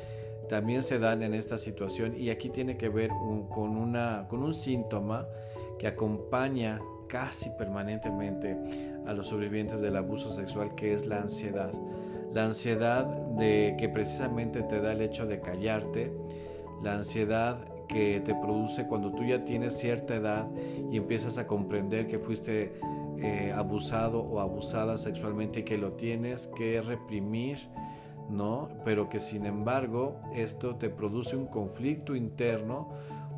también 0.50 0.84
se 0.84 1.00
dan 1.00 1.24
en 1.24 1.34
esta 1.34 1.58
situación 1.58 2.16
y 2.18 2.30
aquí 2.30 2.50
tiene 2.50 2.78
que 2.78 2.90
ver 2.90 3.10
con, 3.50 3.78
una, 3.78 4.28
con 4.28 4.44
un 4.44 4.54
síntoma 4.54 5.26
que 5.80 5.88
acompaña 5.88 6.82
casi 7.08 7.50
permanentemente 7.52 8.58
a 9.06 9.14
los 9.14 9.28
sobrevivientes 9.28 9.82
del 9.82 9.96
abuso 9.96 10.34
sexual, 10.34 10.76
que 10.76 10.94
es 10.94 11.08
la 11.08 11.22
ansiedad. 11.22 11.72
La 12.34 12.46
ansiedad 12.46 13.06
de 13.06 13.76
que 13.78 13.90
precisamente 13.90 14.64
te 14.64 14.82
da 14.82 14.94
el 14.94 15.02
hecho 15.02 15.26
de 15.26 15.40
callarte, 15.40 16.12
la 16.82 16.96
ansiedad 16.96 17.58
que 17.88 18.22
te 18.22 18.34
produce 18.34 18.88
cuando 18.88 19.12
tú 19.14 19.24
ya 19.24 19.46
tienes 19.46 19.78
cierta 19.78 20.16
edad 20.16 20.50
y 20.92 20.98
empiezas 20.98 21.38
a 21.38 21.46
comprender 21.48 22.08
que 22.08 22.20
fuiste 22.20 22.74
eh, 23.20 23.54
abusado 23.56 24.22
o 24.22 24.40
abusada 24.40 24.98
sexualmente 24.98 25.62
y 25.62 25.64
que 25.64 25.78
lo 25.78 25.94
tienes 25.94 26.48
que 26.48 26.82
reprimir, 26.82 27.60
¿no? 28.30 28.70
Pero 28.84 29.10
que 29.10 29.20
sin 29.20 29.46
embargo 29.46 30.20
esto 30.34 30.76
te 30.76 30.90
produce 30.90 31.38
un 31.38 31.46
conflicto 31.46 32.16
interno 32.16 32.90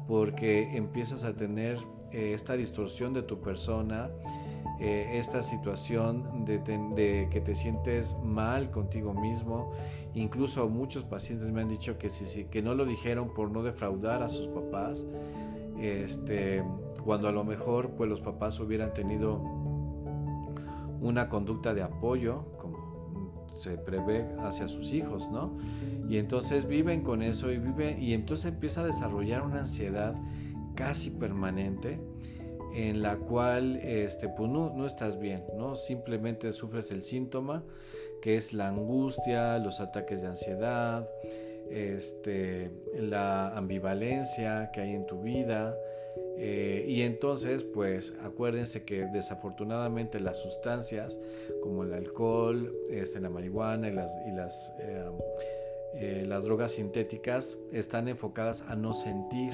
porque 0.07 0.77
empiezas 0.77 1.23
a 1.23 1.35
tener 1.35 1.77
eh, 2.11 2.33
esta 2.33 2.55
distorsión 2.55 3.13
de 3.13 3.23
tu 3.23 3.41
persona, 3.41 4.09
eh, 4.79 5.11
esta 5.13 5.41
situación 5.43 6.45
de, 6.45 7.27
que 7.31 7.41
te 7.41 7.55
sientes 7.55 8.17
mal 8.23 8.71
contigo 8.71 9.13
mismo. 9.13 9.71
Incluso 10.13 10.67
muchos 10.69 11.03
pacientes 11.03 11.51
me 11.51 11.61
han 11.61 11.69
dicho 11.69 11.97
que, 11.97 12.09
si, 12.09 12.45
que 12.45 12.61
no 12.61 12.75
lo 12.75 12.85
dijeron 12.85 13.33
por 13.33 13.51
no 13.51 13.63
defraudar 13.63 14.21
a 14.23 14.29
sus 14.29 14.47
papás, 14.47 15.05
este, 15.79 16.63
cuando 17.03 17.27
a 17.27 17.31
lo 17.31 17.43
mejor 17.43 17.91
pues, 17.91 18.09
los 18.09 18.21
papás 18.21 18.59
hubieran 18.59 18.93
tenido 18.93 19.41
una 21.01 21.29
conducta 21.29 21.73
de 21.73 21.83
apoyo, 21.83 22.45
se 23.57 23.77
prevé 23.77 24.27
hacia 24.39 24.67
sus 24.67 24.93
hijos, 24.93 25.29
¿no? 25.31 25.55
Y 26.09 26.17
entonces 26.17 26.67
viven 26.67 27.01
con 27.01 27.21
eso 27.21 27.51
y 27.51 27.59
viven, 27.59 28.01
y 28.01 28.13
entonces 28.13 28.51
empieza 28.51 28.81
a 28.81 28.85
desarrollar 28.85 29.41
una 29.43 29.61
ansiedad 29.61 30.15
casi 30.75 31.11
permanente 31.11 32.01
en 32.75 33.01
la 33.01 33.17
cual 33.17 33.77
este, 33.77 34.27
pues 34.27 34.49
no, 34.49 34.85
estás 34.85 35.17
bien, 35.17 35.45
¿no? 35.55 35.75
Simplemente 35.75 36.51
sufres 36.51 36.91
el 36.91 37.03
síntoma 37.03 37.63
que 38.21 38.35
es 38.35 38.53
la 38.53 38.67
angustia, 38.67 39.59
los 39.59 39.79
ataques 39.79 40.21
de 40.21 40.27
ansiedad, 40.27 41.09
este, 41.69 42.71
la 42.99 43.55
ambivalencia 43.55 44.71
que 44.73 44.81
hay 44.81 44.93
en 44.93 45.05
tu 45.05 45.21
vida. 45.21 45.77
Eh, 46.37 46.85
y 46.87 47.03
entonces, 47.03 47.63
pues 47.63 48.13
acuérdense 48.23 48.83
que 48.83 49.05
desafortunadamente 49.05 50.19
las 50.19 50.37
sustancias 50.39 51.19
como 51.61 51.83
el 51.83 51.93
alcohol, 51.93 52.75
este, 52.89 53.19
la 53.21 53.29
marihuana 53.29 53.89
y 53.89 53.93
las, 53.93 54.11
y 54.27 54.31
las 54.31 54.73
eh, 54.79 55.05
eh, 55.97 56.25
las 56.27 56.43
drogas 56.43 56.73
sintéticas 56.73 57.57
están 57.71 58.07
enfocadas 58.09 58.63
a 58.67 58.75
no 58.75 58.93
sentir, 58.93 59.53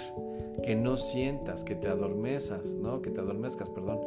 que 0.64 0.76
no 0.76 0.98
sientas, 0.98 1.64
que 1.64 1.76
te 1.76 1.88
adormezas, 1.88 2.66
¿no? 2.66 3.02
que 3.02 3.12
te 3.12 3.22
adormezcas, 3.22 3.70
perdón, 3.70 4.00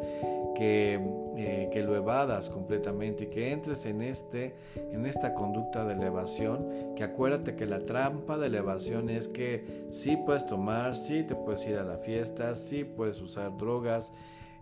que, 0.53 0.99
eh, 1.37 1.69
que 1.71 1.81
lo 1.81 1.95
evadas 1.95 2.49
completamente 2.49 3.25
y 3.25 3.27
que 3.27 3.51
entres 3.51 3.85
en, 3.85 4.01
este, 4.01 4.55
en 4.75 5.05
esta 5.05 5.33
conducta 5.33 5.85
de 5.85 5.93
elevación, 5.93 6.93
que 6.95 7.03
acuérdate 7.03 7.55
que 7.55 7.65
la 7.65 7.85
trampa 7.85 8.37
de 8.37 8.47
elevación 8.47 9.09
es 9.09 9.29
que 9.29 9.87
sí 9.91 10.17
puedes 10.17 10.45
tomar, 10.45 10.95
sí 10.95 11.23
te 11.23 11.35
puedes 11.35 11.65
ir 11.67 11.77
a 11.77 11.83
la 11.83 11.97
fiesta, 11.97 12.55
sí 12.55 12.83
puedes 12.83 13.21
usar 13.21 13.55
drogas, 13.57 14.11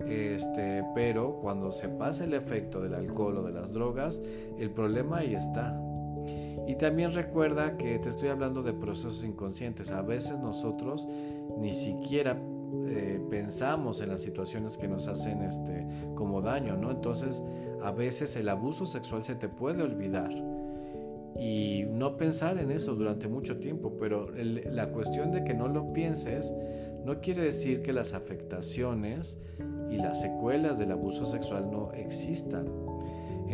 este, 0.07 0.83
pero 0.93 1.39
cuando 1.41 1.71
se 1.71 1.87
pasa 1.89 2.23
el 2.23 2.33
efecto 2.33 2.81
del 2.81 2.93
alcohol 2.93 3.37
o 3.37 3.43
de 3.43 3.53
las 3.53 3.73
drogas, 3.73 4.21
el 4.59 4.69
problema 4.71 5.19
ahí 5.19 5.33
está, 5.35 5.79
y 6.67 6.75
también 6.75 7.13
recuerda 7.13 7.77
que 7.77 7.99
te 7.99 8.09
estoy 8.09 8.29
hablando 8.29 8.63
de 8.63 8.73
procesos 8.73 9.23
inconscientes. 9.23 9.91
A 9.91 10.01
veces 10.01 10.39
nosotros 10.39 11.07
ni 11.57 11.73
siquiera 11.73 12.37
eh, 12.85 13.21
pensamos 13.29 14.01
en 14.01 14.09
las 14.09 14.21
situaciones 14.21 14.77
que 14.77 14.87
nos 14.87 15.07
hacen 15.07 15.43
este, 15.43 15.85
como 16.15 16.41
daño, 16.41 16.77
¿no? 16.77 16.91
Entonces, 16.91 17.43
a 17.81 17.91
veces 17.91 18.35
el 18.35 18.49
abuso 18.49 18.85
sexual 18.85 19.23
se 19.23 19.35
te 19.35 19.49
puede 19.49 19.83
olvidar 19.83 20.31
y 21.39 21.85
no 21.89 22.17
pensar 22.17 22.57
en 22.57 22.71
eso 22.71 22.95
durante 22.95 23.27
mucho 23.27 23.57
tiempo, 23.57 23.97
pero 23.99 24.27
la 24.31 24.91
cuestión 24.91 25.31
de 25.31 25.43
que 25.43 25.53
no 25.53 25.67
lo 25.67 25.91
pienses 25.93 26.53
no 27.03 27.21
quiere 27.21 27.41
decir 27.41 27.81
que 27.81 27.91
las 27.91 28.13
afectaciones 28.13 29.39
y 29.89 29.97
las 29.97 30.21
secuelas 30.21 30.77
del 30.77 30.91
abuso 30.91 31.25
sexual 31.25 31.69
no 31.71 31.91
existan. 31.93 32.67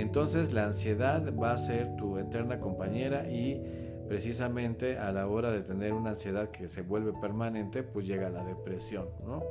Entonces 0.01 0.53
la 0.53 0.65
ansiedad 0.65 1.33
va 1.35 1.53
a 1.53 1.57
ser 1.57 1.95
tu 1.95 2.17
eterna 2.17 2.59
compañera 2.59 3.29
y 3.29 3.61
precisamente 4.07 4.97
a 4.97 5.11
la 5.11 5.27
hora 5.27 5.51
de 5.51 5.61
tener 5.61 5.93
una 5.93 6.11
ansiedad 6.11 6.49
que 6.49 6.67
se 6.67 6.81
vuelve 6.81 7.13
permanente, 7.21 7.83
pues 7.83 8.07
llega 8.07 8.29
la 8.29 8.43
depresión, 8.43 9.07
¿no? 9.25 9.43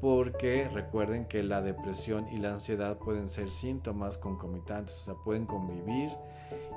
Porque 0.00 0.68
recuerden 0.72 1.26
que 1.26 1.42
la 1.42 1.60
depresión 1.60 2.26
y 2.30 2.38
la 2.38 2.52
ansiedad 2.52 2.96
pueden 2.98 3.28
ser 3.28 3.50
síntomas 3.50 4.16
concomitantes, 4.16 4.94
o 5.02 5.04
sea, 5.04 5.14
pueden 5.14 5.44
convivir 5.44 6.10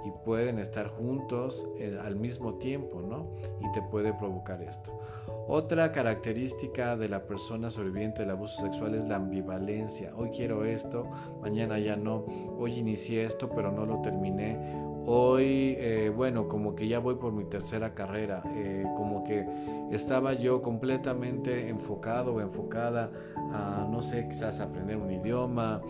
y 0.05 0.11
pueden 0.25 0.59
estar 0.59 0.89
juntos 0.89 1.67
eh, 1.77 1.97
al 2.03 2.17
mismo 2.17 2.55
tiempo, 2.55 3.01
¿no? 3.01 3.29
Y 3.61 3.71
te 3.71 3.81
puede 3.81 4.13
provocar 4.13 4.61
esto. 4.61 4.99
Otra 5.47 5.91
característica 5.91 6.95
de 6.95 7.09
la 7.09 7.25
persona 7.25 7.69
sobreviviente 7.69 8.21
del 8.21 8.31
abuso 8.31 8.61
sexual 8.61 8.95
es 8.95 9.05
la 9.05 9.17
ambivalencia. 9.17 10.13
Hoy 10.15 10.29
quiero 10.29 10.63
esto, 10.63 11.09
mañana 11.41 11.79
ya 11.79 11.97
no. 11.97 12.25
Hoy 12.57 12.75
inicié 12.75 13.25
esto, 13.25 13.49
pero 13.49 13.71
no 13.71 13.85
lo 13.85 14.01
terminé. 14.01 14.57
Hoy, 15.05 15.75
eh, 15.79 16.11
bueno, 16.15 16.47
como 16.47 16.75
que 16.75 16.87
ya 16.87 16.99
voy 16.99 17.15
por 17.15 17.33
mi 17.33 17.43
tercera 17.43 17.93
carrera, 17.93 18.41
eh, 18.55 18.85
como 18.95 19.25
que 19.25 19.45
estaba 19.91 20.31
yo 20.33 20.61
completamente 20.61 21.67
enfocado 21.67 22.35
o 22.35 22.41
enfocada 22.41 23.11
a, 23.51 23.85
no 23.89 24.01
sé, 24.01 24.27
quizás 24.29 24.61
aprender 24.61 24.95
un 24.95 25.11
idioma, 25.11 25.81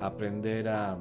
aprender 0.00 0.68
a, 0.68 0.96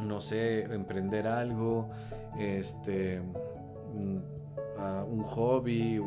no 0.00 0.20
sé, 0.20 0.62
emprender 0.62 1.28
algo, 1.28 1.90
este 2.36 3.20
mm, 3.20 4.18
un 5.10 5.22
hobby, 5.22 5.96
eh, 5.96 6.00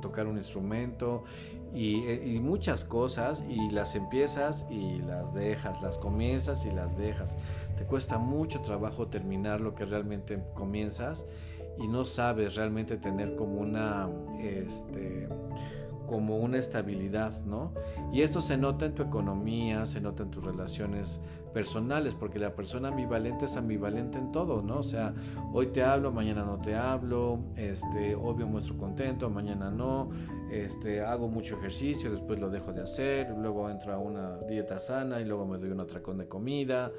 tocar 0.00 0.26
un 0.26 0.36
instrumento 0.36 1.24
eh, 1.74 2.22
y, 2.24 2.38
muchas 2.38 2.84
cosas 2.84 3.42
y 3.48 3.70
las 3.70 3.96
empiezas 3.96 4.64
y 4.70 5.00
las 5.00 5.34
dejas, 5.34 5.82
las 5.82 5.98
comienzas 5.98 6.66
y 6.66 6.70
las 6.70 6.96
dejas. 6.96 7.36
Te 7.76 7.84
cuesta 7.84 8.18
mucho 8.18 8.60
trabajo 8.60 9.08
terminar 9.08 9.60
lo 9.60 9.74
que 9.74 9.84
realmente 9.84 10.40
comienzas 10.54 11.24
y 11.78 11.88
no 11.88 12.04
sabes 12.04 12.54
realmente 12.54 12.96
tener 12.96 13.34
como 13.34 13.60
una, 13.60 14.08
este, 14.38 15.28
como 16.06 16.36
una 16.36 16.58
estabilidad, 16.58 17.44
¿no? 17.44 17.72
Y 18.12 18.22
esto 18.22 18.40
se 18.40 18.56
nota 18.56 18.86
en 18.86 18.94
tu 18.94 19.02
economía, 19.02 19.86
se 19.86 20.00
nota 20.00 20.22
en 20.22 20.30
tus 20.30 20.44
relaciones 20.44 21.20
personales, 21.52 22.14
porque 22.14 22.38
la 22.38 22.54
persona 22.54 22.88
ambivalente 22.88 23.44
es 23.44 23.56
ambivalente 23.56 24.18
en 24.18 24.32
todo, 24.32 24.60
¿no? 24.60 24.78
O 24.78 24.82
sea, 24.82 25.14
hoy 25.52 25.68
te 25.68 25.82
hablo, 25.82 26.10
mañana 26.10 26.44
no 26.44 26.60
te 26.60 26.74
hablo, 26.74 27.38
este, 27.56 28.14
obvio 28.14 28.46
muestro 28.46 28.76
contento, 28.76 29.30
mañana 29.30 29.70
no, 29.70 30.10
este, 30.50 31.00
hago 31.00 31.28
mucho 31.28 31.56
ejercicio, 31.56 32.10
después 32.10 32.40
lo 32.40 32.50
dejo 32.50 32.72
de 32.72 32.82
hacer, 32.82 33.30
luego 33.30 33.70
entro 33.70 33.92
a 33.92 33.98
una 33.98 34.36
dieta 34.38 34.80
sana 34.80 35.20
y 35.20 35.24
luego 35.24 35.46
me 35.46 35.58
doy 35.58 35.70
un 35.70 35.80
atracón 35.80 36.18
de 36.18 36.26
comida, 36.26 36.90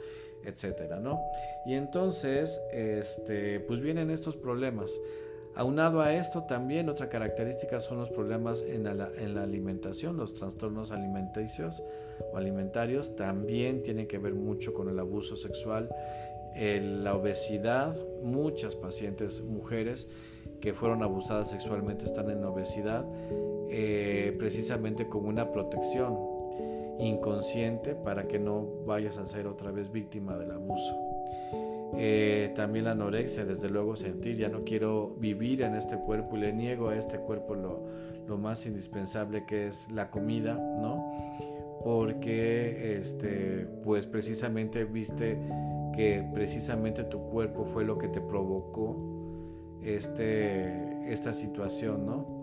etcétera, 0.46 1.00
¿no? 1.00 1.20
Y 1.66 1.74
entonces, 1.74 2.62
este, 2.72 3.60
pues 3.60 3.82
vienen 3.82 4.10
estos 4.10 4.38
problemas. 4.38 5.00
Aunado 5.56 6.02
a 6.02 6.14
esto, 6.14 6.44
también 6.44 6.90
otra 6.90 7.08
característica 7.08 7.80
son 7.80 7.98
los 7.98 8.10
problemas 8.10 8.62
en 8.62 8.84
la, 8.84 9.10
en 9.18 9.36
la, 9.36 9.44
alimentación, 9.44 10.18
los 10.18 10.34
trastornos 10.34 10.92
alimenticios 10.92 11.82
o 12.34 12.38
alimentarios 12.38 13.16
también 13.16 13.82
tienen 13.82 14.08
que 14.08 14.18
ver 14.18 14.34
mucho 14.34 14.74
con 14.74 14.90
el 14.90 15.00
abuso 15.00 15.38
sexual, 15.38 15.90
la 16.56 17.16
obesidad, 17.16 17.96
muchas 18.24 18.76
pacientes 18.76 19.42
mujeres 19.42 20.08
que 20.62 20.74
fueron 20.74 21.04
abusadas 21.04 21.50
sexualmente 21.50 22.06
están 22.06 22.30
en 22.30 22.44
obesidad, 22.44 23.06
eh, 23.70 24.36
precisamente 24.40 25.08
como 25.08 25.30
una 25.30 25.52
protección 25.52 26.18
inconsciente 27.00 27.94
para 27.94 28.28
que 28.28 28.40
no 28.40 28.66
vayas 28.86 29.18
a 29.18 29.28
ser 29.28 29.48
otra 29.48 29.72
vez 29.72 29.92
víctima 29.92 30.38
del 30.38 30.52
abuso. 30.52 30.96
Eh, 31.98 32.52
también 32.56 32.86
la 32.86 32.92
anorexia, 32.92 33.46
desde 33.46 33.70
luego 33.70 33.96
sentir, 33.96 34.38
ya 34.38 34.50
no 34.50 34.64
quiero 34.64 35.16
vivir 35.18 35.62
en 35.62 35.76
este 35.76 35.98
cuerpo 35.98 36.36
y 36.36 36.42
le 36.42 36.54
niego 36.54 36.90
a 36.90 36.98
este 36.98 37.20
cuerpo 37.20 37.56
lo, 37.56 37.84
lo 38.28 38.38
más 38.38 38.66
indispensable 38.66 39.46
que 39.46 39.68
es 39.68 39.90
la 39.92 40.10
comida, 40.10 40.56
¿no? 40.56 41.06
Porque, 41.84 42.98
este, 42.98 43.68
pues 43.84 44.08
precisamente 44.08 44.86
viste 44.86 45.38
que 45.96 46.28
precisamente 46.34 47.04
tu 47.04 47.30
cuerpo 47.30 47.64
fue 47.64 47.86
lo 47.86 47.98
que 47.98 48.08
te 48.08 48.20
provocó 48.20 48.98
este, 49.84 51.14
esta 51.14 51.32
situación, 51.32 52.06
¿no? 52.06 52.42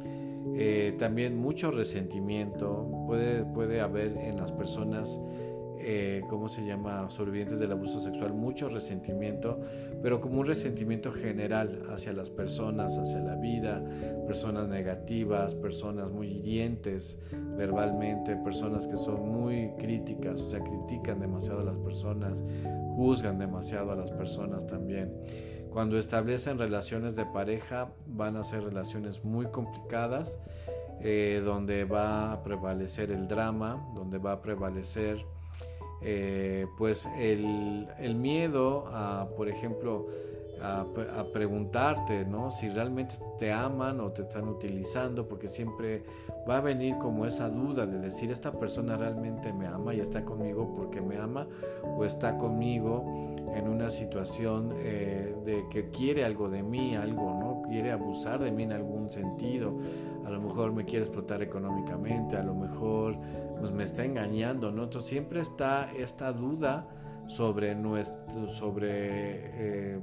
Eh, 0.54 0.96
también 0.98 1.36
mucho 1.36 1.70
resentimiento 1.70 2.86
puede, 3.06 3.44
puede 3.44 3.80
haber 3.80 4.16
en 4.16 4.36
las 4.36 4.52
personas 4.52 5.20
eh, 5.84 6.22
¿cómo 6.30 6.48
se 6.48 6.64
llama?, 6.64 7.10
sobrevivientes 7.10 7.58
del 7.58 7.72
abuso 7.72 8.00
sexual, 8.00 8.32
mucho 8.32 8.68
resentimiento, 8.68 9.60
pero 10.02 10.20
como 10.20 10.40
un 10.40 10.46
resentimiento 10.46 11.12
general 11.12 11.82
hacia 11.90 12.12
las 12.12 12.30
personas, 12.30 12.98
hacia 12.98 13.20
la 13.20 13.36
vida, 13.36 13.84
personas 14.26 14.68
negativas, 14.68 15.54
personas 15.54 16.12
muy 16.12 16.28
hirientes 16.28 17.18
verbalmente, 17.56 18.36
personas 18.36 18.86
que 18.86 18.96
son 18.96 19.28
muy 19.28 19.72
críticas, 19.78 20.40
o 20.40 20.48
sea, 20.48 20.60
critican 20.60 21.20
demasiado 21.20 21.60
a 21.60 21.64
las 21.64 21.76
personas, 21.76 22.44
juzgan 22.94 23.38
demasiado 23.38 23.92
a 23.92 23.96
las 23.96 24.10
personas 24.10 24.66
también. 24.66 25.12
Cuando 25.70 25.98
establecen 25.98 26.58
relaciones 26.58 27.16
de 27.16 27.24
pareja 27.24 27.92
van 28.06 28.36
a 28.36 28.44
ser 28.44 28.62
relaciones 28.62 29.24
muy 29.24 29.46
complicadas, 29.46 30.38
eh, 31.00 31.42
donde 31.44 31.84
va 31.84 32.32
a 32.32 32.44
prevalecer 32.44 33.10
el 33.10 33.26
drama, 33.26 33.90
donde 33.94 34.18
va 34.18 34.32
a 34.32 34.42
prevalecer 34.42 35.24
eh, 36.04 36.66
pues 36.76 37.08
el, 37.18 38.14
miedo 38.16 38.86
a, 38.88 39.28
por 39.36 39.48
ejemplo, 39.48 40.08
a, 40.62 40.84
preguntarte, 41.32 42.24
¿no? 42.24 42.50
Si 42.50 42.68
realmente 42.68 43.16
te 43.38 43.52
aman 43.52 44.00
o 44.00 44.10
te 44.12 44.22
están 44.22 44.48
utilizando, 44.48 45.28
porque 45.28 45.48
siempre 45.48 46.04
va 46.48 46.58
a 46.58 46.60
venir 46.60 46.96
como 46.98 47.26
esa 47.26 47.48
duda 47.48 47.86
de 47.86 47.98
decir, 47.98 48.30
esta 48.30 48.52
persona 48.52 48.96
realmente 48.96 49.52
me 49.52 49.66
ama 49.66 49.94
y 49.94 50.00
está 50.00 50.24
conmigo 50.24 50.74
porque 50.76 51.00
me 51.00 51.16
ama, 51.16 51.48
o 51.96 52.04
está 52.04 52.38
conmigo 52.38 53.04
en 53.54 53.68
una 53.68 53.90
situación 53.90 54.72
eh, 54.76 55.34
de 55.44 55.68
que 55.70 55.90
quiere 55.90 56.24
algo 56.24 56.48
de 56.48 56.62
mí, 56.62 56.94
algo, 56.96 57.34
¿no? 57.34 57.62
Quiere 57.68 57.92
abusar 57.92 58.40
de 58.40 58.52
mí 58.52 58.62
en 58.62 58.72
algún 58.72 59.10
sentido. 59.10 59.76
A 60.24 60.30
lo 60.30 60.40
mejor 60.40 60.72
me 60.72 60.84
quiere 60.84 61.04
explotar 61.04 61.42
económicamente, 61.42 62.36
a 62.36 62.42
lo 62.42 62.54
mejor 62.54 63.16
pues 63.58 63.72
me 63.72 63.84
está 63.84 64.04
engañando, 64.04 64.70
¿no? 64.70 64.84
Entonces 64.84 65.10
siempre 65.10 65.40
está 65.40 65.90
esta 65.92 66.32
duda 66.32 66.86
sobre 67.26 67.74
nuestro, 67.74 68.48
sobre 68.48 68.90
eh, 69.94 70.00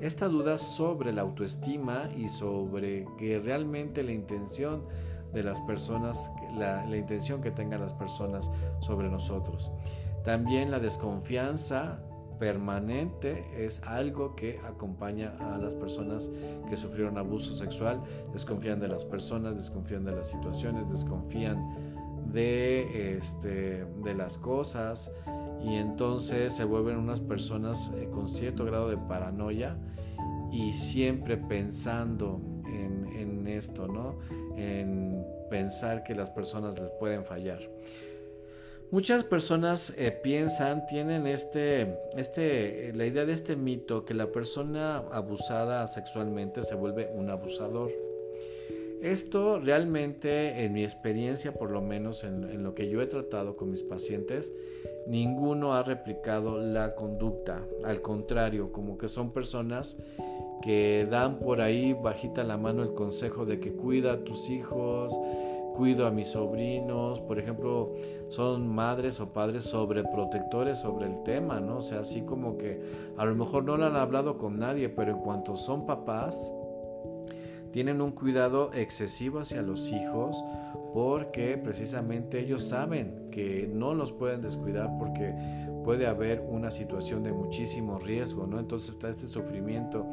esta 0.00 0.28
duda 0.28 0.58
sobre 0.58 1.12
la 1.12 1.22
autoestima 1.22 2.10
y 2.16 2.28
sobre 2.28 3.06
que 3.18 3.38
realmente 3.38 4.02
la 4.02 4.12
intención 4.12 4.84
de 5.32 5.42
las 5.42 5.60
personas, 5.62 6.30
la, 6.56 6.86
la 6.86 6.96
intención 6.96 7.42
que 7.42 7.50
tengan 7.50 7.80
las 7.80 7.92
personas 7.92 8.50
sobre 8.80 9.08
nosotros. 9.08 9.72
También 10.24 10.70
la 10.70 10.80
desconfianza 10.80 12.00
permanente 12.38 13.46
es 13.56 13.82
algo 13.84 14.34
que 14.34 14.58
acompaña 14.64 15.32
a 15.40 15.58
las 15.58 15.74
personas 15.74 16.30
que 16.68 16.76
sufrieron 16.76 17.18
abuso 17.18 17.54
sexual, 17.54 18.02
desconfían 18.32 18.80
de 18.80 18.88
las 18.88 19.04
personas, 19.04 19.56
desconfían 19.56 20.04
de 20.04 20.12
las 20.12 20.28
situaciones, 20.28 20.90
desconfían 20.90 21.96
de, 22.32 23.16
este, 23.16 23.84
de 23.84 24.14
las 24.14 24.36
cosas 24.36 25.12
y 25.64 25.74
entonces 25.76 26.54
se 26.54 26.64
vuelven 26.64 26.96
unas 26.96 27.20
personas 27.20 27.92
eh, 27.96 28.08
con 28.10 28.28
cierto 28.28 28.64
grado 28.64 28.88
de 28.88 28.96
paranoia 28.96 29.76
y 30.52 30.72
siempre 30.72 31.36
pensando 31.36 32.40
en, 32.66 33.06
en 33.16 33.46
esto, 33.48 33.88
¿no? 33.88 34.18
En 34.56 35.24
pensar 35.50 36.02
que 36.02 36.14
las 36.14 36.30
personas 36.30 36.78
les 36.78 36.90
pueden 36.98 37.24
fallar. 37.24 37.60
Muchas 38.92 39.24
personas 39.24 39.92
eh, 39.96 40.12
piensan, 40.12 40.86
tienen 40.86 41.26
este, 41.26 41.98
este, 42.16 42.92
la 42.94 43.04
idea 43.04 43.24
de 43.24 43.32
este 43.32 43.56
mito 43.56 44.04
que 44.04 44.14
la 44.14 44.30
persona 44.30 44.98
abusada 45.10 45.84
sexualmente 45.88 46.62
se 46.62 46.76
vuelve 46.76 47.10
un 47.12 47.28
abusador. 47.28 47.90
Esto 49.02 49.58
realmente, 49.58 50.64
en 50.64 50.72
mi 50.72 50.84
experiencia, 50.84 51.52
por 51.52 51.72
lo 51.72 51.82
menos 51.82 52.22
en, 52.22 52.62
lo 52.62 52.74
que 52.76 52.88
yo 52.88 53.02
he 53.02 53.06
tratado 53.06 53.56
con 53.56 53.72
mis 53.72 53.82
pacientes, 53.82 54.52
ninguno 55.06 55.74
ha 55.74 55.82
replicado 55.82 56.58
la 56.58 56.94
conducta. 56.94 57.66
Al 57.84 58.02
contrario, 58.02 58.72
como 58.72 58.98
que 58.98 59.08
son 59.08 59.32
personas 59.32 59.98
que 60.62 61.06
dan 61.10 61.38
por 61.38 61.60
ahí 61.60 61.92
bajita 61.92 62.44
la 62.44 62.56
mano 62.56 62.82
el 62.82 62.94
consejo 62.94 63.44
de 63.44 63.60
que 63.60 63.72
cuida 63.72 64.12
a 64.12 64.24
tus 64.24 64.50
hijos, 64.50 65.14
cuido 65.74 66.06
a 66.06 66.10
mis 66.10 66.28
sobrinos, 66.28 67.20
por 67.20 67.38
ejemplo, 67.38 67.92
son 68.28 68.66
madres 68.66 69.20
o 69.20 69.32
padres 69.32 69.64
sobreprotectores 69.64 70.78
sobre 70.78 71.06
el 71.06 71.22
tema, 71.22 71.60
¿no? 71.60 71.78
O 71.78 71.82
sea, 71.82 72.00
así 72.00 72.22
como 72.22 72.56
que 72.56 72.80
a 73.16 73.24
lo 73.26 73.34
mejor 73.34 73.64
no 73.64 73.76
lo 73.76 73.86
han 73.86 73.96
hablado 73.96 74.38
con 74.38 74.58
nadie, 74.58 74.88
pero 74.88 75.12
en 75.12 75.18
cuanto 75.18 75.56
son 75.56 75.84
papás, 75.84 76.50
tienen 77.72 78.00
un 78.00 78.12
cuidado 78.12 78.70
excesivo 78.72 79.40
hacia 79.40 79.60
los 79.60 79.92
hijos 79.92 80.42
porque 80.96 81.58
precisamente 81.58 82.40
ellos 82.40 82.62
saben 82.62 83.28
que 83.30 83.68
no 83.70 83.92
los 83.92 84.12
pueden 84.12 84.40
descuidar 84.40 84.96
porque 84.98 85.34
puede 85.84 86.06
haber 86.06 86.40
una 86.48 86.70
situación 86.70 87.22
de 87.22 87.34
muchísimo 87.34 87.98
riesgo, 87.98 88.46
¿no? 88.46 88.58
Entonces 88.58 88.92
está 88.92 89.10
este 89.10 89.26
sufrimiento 89.26 90.06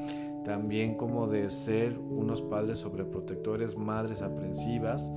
también 0.44 0.96
como 0.96 1.28
de 1.28 1.50
ser 1.50 1.98
unos 1.98 2.42
padres 2.42 2.80
sobreprotectores, 2.80 3.78
madres 3.78 4.22
aprensivas 4.22 5.10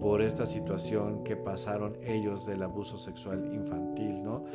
por 0.00 0.22
esta 0.22 0.46
situación 0.46 1.22
que 1.22 1.36
pasaron 1.36 1.98
ellos 2.02 2.46
del 2.46 2.62
abuso 2.62 2.96
sexual 2.96 3.50
infantil, 3.52 4.24
¿no? 4.24 4.46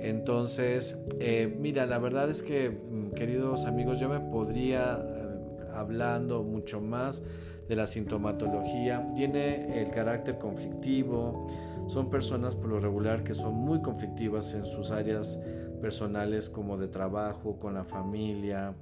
Entonces, 0.00 1.02
eh, 1.20 1.54
mira, 1.60 1.84
la 1.84 1.98
verdad 1.98 2.30
es 2.30 2.40
que, 2.40 2.70
mm, 2.70 3.10
queridos 3.10 3.66
amigos, 3.66 4.00
yo 4.00 4.08
me 4.08 4.20
podría, 4.20 4.94
eh, 4.94 5.68
hablando 5.74 6.44
mucho 6.44 6.80
más 6.80 7.22
de 7.68 7.76
la 7.76 7.86
sintomatología, 7.86 9.10
tiene 9.14 9.80
el 9.82 9.90
carácter 9.90 10.38
conflictivo, 10.38 11.46
son 11.86 12.10
personas 12.10 12.56
por 12.56 12.68
lo 12.68 12.80
regular 12.80 13.24
que 13.24 13.34
son 13.34 13.54
muy 13.54 13.80
conflictivas 13.80 14.54
en 14.54 14.64
sus 14.64 14.90
áreas 14.90 15.40
personales 15.80 16.48
como 16.48 16.76
de 16.76 16.88
trabajo, 16.88 17.58
con 17.58 17.74
la 17.74 17.84
familia, 17.84 18.74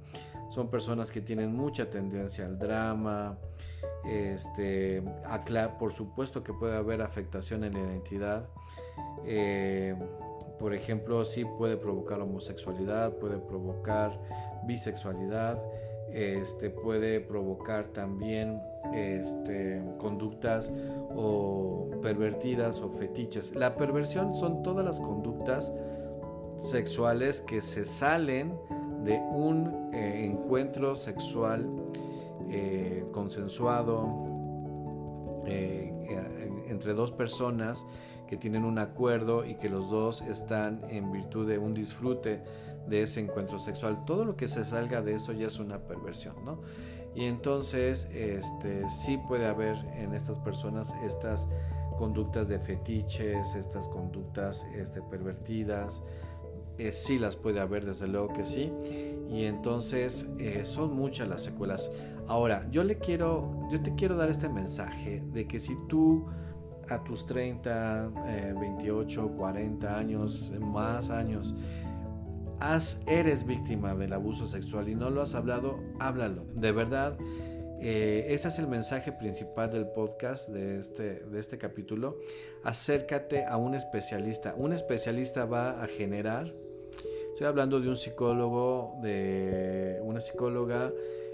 son 0.49 0.69
personas 0.69 1.11
que 1.11 1.21
tienen 1.21 1.55
mucha 1.55 1.89
tendencia 1.89 2.45
al 2.45 2.59
drama, 2.59 3.37
este, 4.05 5.01
por 5.79 5.91
supuesto 5.91 6.43
que 6.43 6.53
puede 6.53 6.75
haber 6.75 7.01
afectación 7.01 7.63
en 7.63 7.73
la 7.73 7.79
identidad, 7.79 8.49
eh, 9.25 9.95
por 10.59 10.75
ejemplo, 10.75 11.25
sí 11.25 11.43
puede 11.43 11.75
provocar 11.75 12.21
homosexualidad, 12.21 13.13
puede 13.13 13.39
provocar 13.39 14.19
bisexualidad, 14.63 15.59
este, 16.11 16.69
puede 16.69 17.19
provocar 17.19 17.87
también 17.87 18.61
este, 18.93 19.81
conductas 19.97 20.71
o 21.15 21.89
pervertidas 22.01 22.81
o 22.81 22.89
fetiches. 22.89 23.55
La 23.55 23.75
perversión 23.75 24.35
son 24.35 24.63
todas 24.63 24.85
las 24.85 24.99
conductas 24.99 25.73
sexuales 26.61 27.41
que 27.41 27.61
se 27.61 27.85
salen 27.85 28.53
de 29.03 29.19
un 29.31 29.89
eh, 29.93 30.25
encuentro 30.25 30.95
sexual 30.95 31.67
eh, 32.49 33.05
consensuado 33.11 34.09
eh, 35.45 35.87
entre 36.67 36.93
dos 36.93 37.11
personas 37.11 37.85
que 38.27 38.37
tienen 38.37 38.63
un 38.63 38.79
acuerdo 38.79 39.45
y 39.45 39.55
que 39.55 39.69
los 39.69 39.89
dos 39.89 40.21
están 40.21 40.81
en 40.89 41.11
virtud 41.11 41.47
de 41.47 41.57
un 41.57 41.73
disfrute 41.73 42.41
de 42.87 43.03
ese 43.03 43.19
encuentro 43.19 43.59
sexual. 43.59 44.05
Todo 44.05 44.25
lo 44.25 44.35
que 44.35 44.47
se 44.47 44.65
salga 44.65 45.01
de 45.01 45.15
eso 45.15 45.33
ya 45.33 45.47
es 45.47 45.59
una 45.59 45.79
perversión, 45.79 46.43
¿no? 46.45 46.59
Y 47.13 47.25
entonces 47.25 48.09
este, 48.13 48.89
sí 48.89 49.17
puede 49.17 49.45
haber 49.45 49.77
en 49.95 50.13
estas 50.13 50.37
personas 50.39 50.93
estas 51.03 51.47
conductas 51.97 52.47
de 52.47 52.59
fetiches, 52.59 53.55
estas 53.55 53.87
conductas 53.87 54.65
este, 54.73 55.01
pervertidas, 55.01 56.03
eh, 56.77 56.93
sí 56.93 57.19
las 57.19 57.35
puede 57.35 57.59
haber, 57.59 57.85
desde 57.85 58.07
luego 58.07 58.33
que 58.33 58.45
sí. 58.45 58.71
Y 59.29 59.43
entonces 59.43 60.27
eh, 60.39 60.61
son 60.65 60.95
muchas 60.95 61.27
las 61.27 61.43
secuelas. 61.43 61.91
Ahora, 62.27 62.67
yo 62.71 62.83
le 62.83 62.97
quiero, 62.97 63.51
yo 63.69 63.81
te 63.81 63.93
quiero 63.95 64.15
dar 64.15 64.29
este 64.29 64.49
mensaje 64.49 65.21
de 65.33 65.47
que 65.47 65.59
si 65.59 65.75
tú 65.87 66.25
a 66.89 67.03
tus 67.03 67.25
30, 67.25 68.11
28, 68.59 69.31
40 69.37 69.97
años, 69.97 70.53
más 70.59 71.09
años, 71.09 71.55
has, 72.61 72.99
eres 73.07 73.45
víctima 73.45 73.95
del 73.95 74.13
abuso 74.13 74.45
sexual 74.47 74.87
y 74.87 74.95
no 74.95 75.09
lo 75.09 75.21
has 75.21 75.33
hablado, 75.33 75.83
háblalo. 75.99 76.45
De 76.53 76.71
verdad, 76.71 77.17
eh, 77.81 78.27
ese 78.29 78.49
es 78.49 78.59
el 78.59 78.67
mensaje 78.67 79.11
principal 79.11 79.71
del 79.71 79.87
podcast 79.87 80.49
de 80.49 80.79
este, 80.79 81.25
de 81.25 81.39
este 81.39 81.57
capítulo. 81.57 82.19
Acércate 82.63 83.45
a 83.45 83.57
un 83.57 83.73
especialista. 83.73 84.53
Un 84.55 84.73
especialista 84.73 85.45
va 85.45 85.83
a 85.83 85.87
generar, 85.87 86.53
estoy 87.31 87.47
hablando 87.47 87.81
de 87.81 87.89
un 87.89 87.97
psicólogo, 87.97 88.93
de 89.01 89.99
una 90.03 90.21
psicóloga 90.21 90.93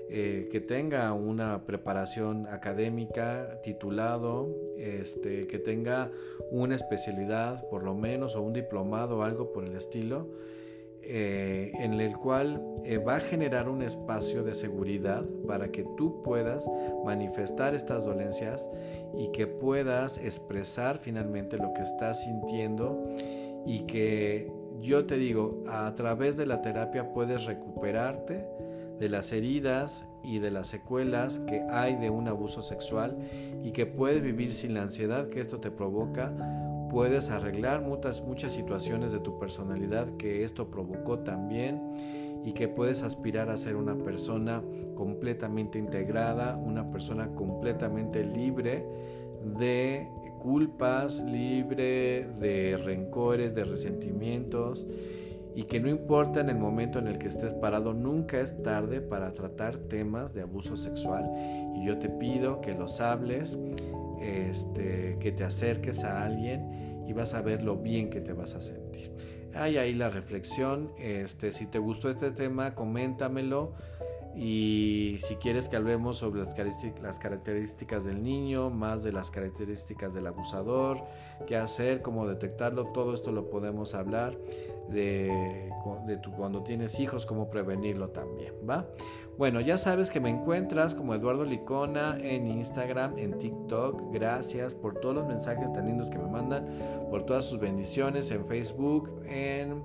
eh, 0.09 0.47
que 0.49 0.61
tenga 0.61 1.11
una 1.11 1.65
preparación 1.65 2.47
académica, 2.47 3.59
titulado, 3.61 4.47
este, 4.77 5.47
que 5.47 5.59
tenga 5.59 6.09
una 6.51 6.75
especialidad 6.75 7.67
por 7.69 7.83
lo 7.83 7.93
menos 7.93 8.37
o 8.37 8.41
un 8.41 8.53
diplomado 8.53 9.23
algo 9.23 9.51
por 9.51 9.65
el 9.65 9.75
estilo 9.75 10.29
eh, 11.03 11.71
en 11.79 11.93
el 11.93 12.17
cual 12.17 12.61
eh, 12.83 12.97
va 12.97 13.17
a 13.17 13.19
generar 13.19 13.69
un 13.69 13.81
espacio 13.81 14.43
de 14.43 14.53
seguridad 14.53 15.25
para 15.47 15.71
que 15.71 15.85
tú 15.95 16.21
puedas 16.23 16.69
manifestar 17.05 17.75
estas 17.75 18.03
dolencias 18.03 18.69
y 19.17 19.31
que 19.31 19.47
puedas 19.47 20.17
expresar 20.17 20.97
finalmente 20.97 21.57
lo 21.57 21.73
que 21.73 21.81
estás 21.81 22.23
sintiendo. 22.23 23.15
Y 23.65 23.81
que 23.81 24.51
yo 24.81 25.05
te 25.05 25.17
digo, 25.17 25.63
a 25.67 25.93
través 25.95 26.37
de 26.37 26.45
la 26.45 26.61
terapia 26.61 27.13
puedes 27.13 27.45
recuperarte 27.45 28.47
de 28.99 29.09
las 29.09 29.31
heridas 29.31 30.07
y 30.23 30.39
de 30.39 30.51
las 30.51 30.67
secuelas 30.67 31.39
que 31.39 31.63
hay 31.69 31.95
de 31.95 32.09
un 32.09 32.27
abuso 32.27 32.61
sexual 32.61 33.17
y 33.63 33.71
que 33.71 33.85
puedes 33.85 34.21
vivir 34.21 34.53
sin 34.53 34.73
la 34.73 34.81
ansiedad 34.81 35.29
que 35.29 35.39
esto 35.39 35.59
te 35.59 35.71
provoca 35.71 36.33
puedes 36.89 37.29
arreglar 37.29 37.81
muchas, 37.81 38.21
muchas 38.21 38.53
situaciones 38.53 39.11
de 39.11 39.19
tu 39.19 39.39
personalidad 39.39 40.15
que 40.17 40.43
esto 40.43 40.69
provocó 40.69 41.19
también 41.19 41.81
y 42.43 42.53
que 42.53 42.67
puedes 42.67 43.03
aspirar 43.03 43.49
a 43.49 43.57
ser 43.57 43.75
una 43.75 43.95
persona 43.95 44.63
completamente 44.95 45.79
integrada, 45.79 46.55
una 46.57 46.91
persona 46.91 47.33
completamente 47.35 48.23
libre 48.23 48.85
de 49.59 50.07
culpas, 50.39 51.23
libre 51.23 52.27
de 52.39 52.77
rencores, 52.77 53.53
de 53.53 53.65
resentimientos 53.65 54.87
y 55.57 55.63
que 55.63 55.79
no 55.79 55.89
importa 55.89 56.39
en 56.39 56.49
el 56.49 56.57
momento 56.57 56.99
en 56.99 57.07
el 57.07 57.17
que 57.17 57.27
estés 57.27 57.53
parado, 57.55 57.95
nunca 57.95 58.39
es 58.39 58.61
tarde 58.61 59.01
para 59.01 59.31
tratar 59.31 59.77
temas 59.77 60.33
de 60.35 60.43
abuso 60.43 60.77
sexual. 60.77 61.27
Y 61.75 61.87
yo 61.87 61.97
te 61.97 62.09
pido 62.09 62.61
que 62.61 62.75
los 62.75 63.01
hables 63.01 63.57
este, 64.21 65.17
que 65.19 65.31
te 65.31 65.43
acerques 65.43 66.03
a 66.03 66.25
alguien 66.25 67.03
y 67.07 67.13
vas 67.13 67.33
a 67.33 67.41
ver 67.41 67.63
lo 67.63 67.77
bien 67.77 68.09
que 68.09 68.21
te 68.21 68.33
vas 68.33 68.53
a 68.55 68.61
sentir. 68.61 69.11
Hay 69.55 69.77
ahí 69.77 69.93
la 69.93 70.09
reflexión. 70.09 70.91
Este, 70.97 71.51
si 71.51 71.65
te 71.65 71.79
gustó 71.79 72.09
este 72.09 72.31
tema, 72.31 72.75
coméntamelo. 72.75 73.73
Y 74.35 75.17
si 75.21 75.35
quieres 75.37 75.67
que 75.67 75.77
hablemos 75.77 76.17
sobre 76.17 76.43
las 77.01 77.17
características 77.17 78.05
del 78.05 78.21
niño, 78.21 78.69
más 78.69 79.01
de 79.01 79.11
las 79.11 79.31
características 79.31 80.13
del 80.13 80.27
abusador, 80.27 81.03
qué 81.47 81.57
hacer, 81.57 82.03
cómo 82.03 82.27
detectarlo, 82.27 82.91
todo 82.91 83.15
esto 83.15 83.31
lo 83.31 83.49
podemos 83.49 83.95
hablar 83.95 84.37
de, 84.89 85.71
de 86.05 86.15
tu, 86.17 86.31
cuando 86.31 86.63
tienes 86.63 86.99
hijos, 86.99 87.25
cómo 87.25 87.49
prevenirlo 87.49 88.09
también, 88.09 88.53
¿va? 88.67 88.87
Bueno, 89.37 89.61
ya 89.61 89.77
sabes 89.77 90.09
que 90.09 90.19
me 90.19 90.31
encuentras 90.31 90.95
como 90.95 91.13
Eduardo 91.13 91.45
Licona 91.45 92.17
en 92.19 92.47
Instagram, 92.47 93.19
en 93.19 93.37
TikTok. 93.37 94.11
Gracias 94.11 94.73
por 94.73 94.95
todos 94.95 95.13
los 95.13 95.27
mensajes 95.27 95.71
tan 95.73 95.85
lindos 95.85 96.09
que 96.09 96.17
me 96.17 96.27
mandan, 96.27 96.65
por 97.11 97.23
todas 97.23 97.45
sus 97.45 97.59
bendiciones 97.59 98.31
en 98.31 98.47
Facebook, 98.47 99.21
en, 99.27 99.83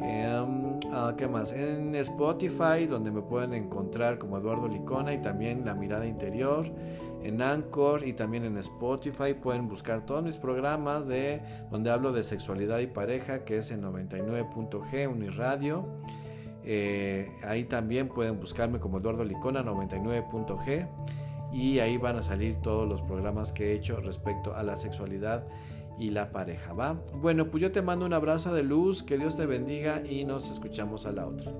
ah, 0.00 1.14
¿qué 1.16 1.28
más? 1.28 1.52
En 1.52 1.94
Spotify, 1.96 2.86
donde 2.88 3.10
me 3.10 3.22
pueden 3.22 3.54
encontrar 3.54 4.18
como 4.18 4.38
Eduardo 4.38 4.68
Licona 4.68 5.12
y 5.12 5.22
también 5.22 5.64
La 5.64 5.74
Mirada 5.74 6.06
Interior. 6.06 6.66
En 7.22 7.42
Anchor 7.42 8.06
y 8.06 8.12
también 8.12 8.44
en 8.44 8.56
Spotify 8.58 9.34
pueden 9.34 9.68
buscar 9.68 10.06
todos 10.06 10.22
mis 10.22 10.36
programas 10.36 11.06
de 11.08 11.42
donde 11.70 11.90
hablo 11.90 12.12
de 12.12 12.22
sexualidad 12.22 12.78
y 12.78 12.86
pareja, 12.86 13.44
que 13.44 13.58
es 13.58 13.70
en 13.70 13.82
99.g 13.82 15.08
Uniradio. 15.08 15.86
Eh, 16.64 17.30
ahí 17.44 17.64
también 17.64 18.08
pueden 18.08 18.38
buscarme 18.38 18.78
como 18.78 18.98
Eduardo 18.98 19.24
Licona 19.24 19.64
99.g 19.64 20.86
y 21.52 21.78
ahí 21.78 21.96
van 21.96 22.16
a 22.16 22.22
salir 22.22 22.56
todos 22.56 22.86
los 22.86 23.00
programas 23.02 23.52
que 23.52 23.72
he 23.72 23.74
hecho 23.74 24.00
respecto 24.00 24.54
a 24.54 24.62
la 24.62 24.76
sexualidad 24.76 25.46
y 25.98 26.10
la 26.10 26.30
pareja, 26.30 26.72
¿va? 26.72 27.02
Bueno, 27.14 27.50
pues 27.50 27.62
yo 27.62 27.72
te 27.72 27.82
mando 27.82 28.06
un 28.06 28.12
abrazo 28.12 28.54
de 28.54 28.62
luz, 28.62 29.02
que 29.02 29.18
Dios 29.18 29.36
te 29.36 29.46
bendiga 29.46 30.02
y 30.08 30.24
nos 30.24 30.50
escuchamos 30.50 31.06
a 31.06 31.12
la 31.12 31.26
otra. 31.26 31.52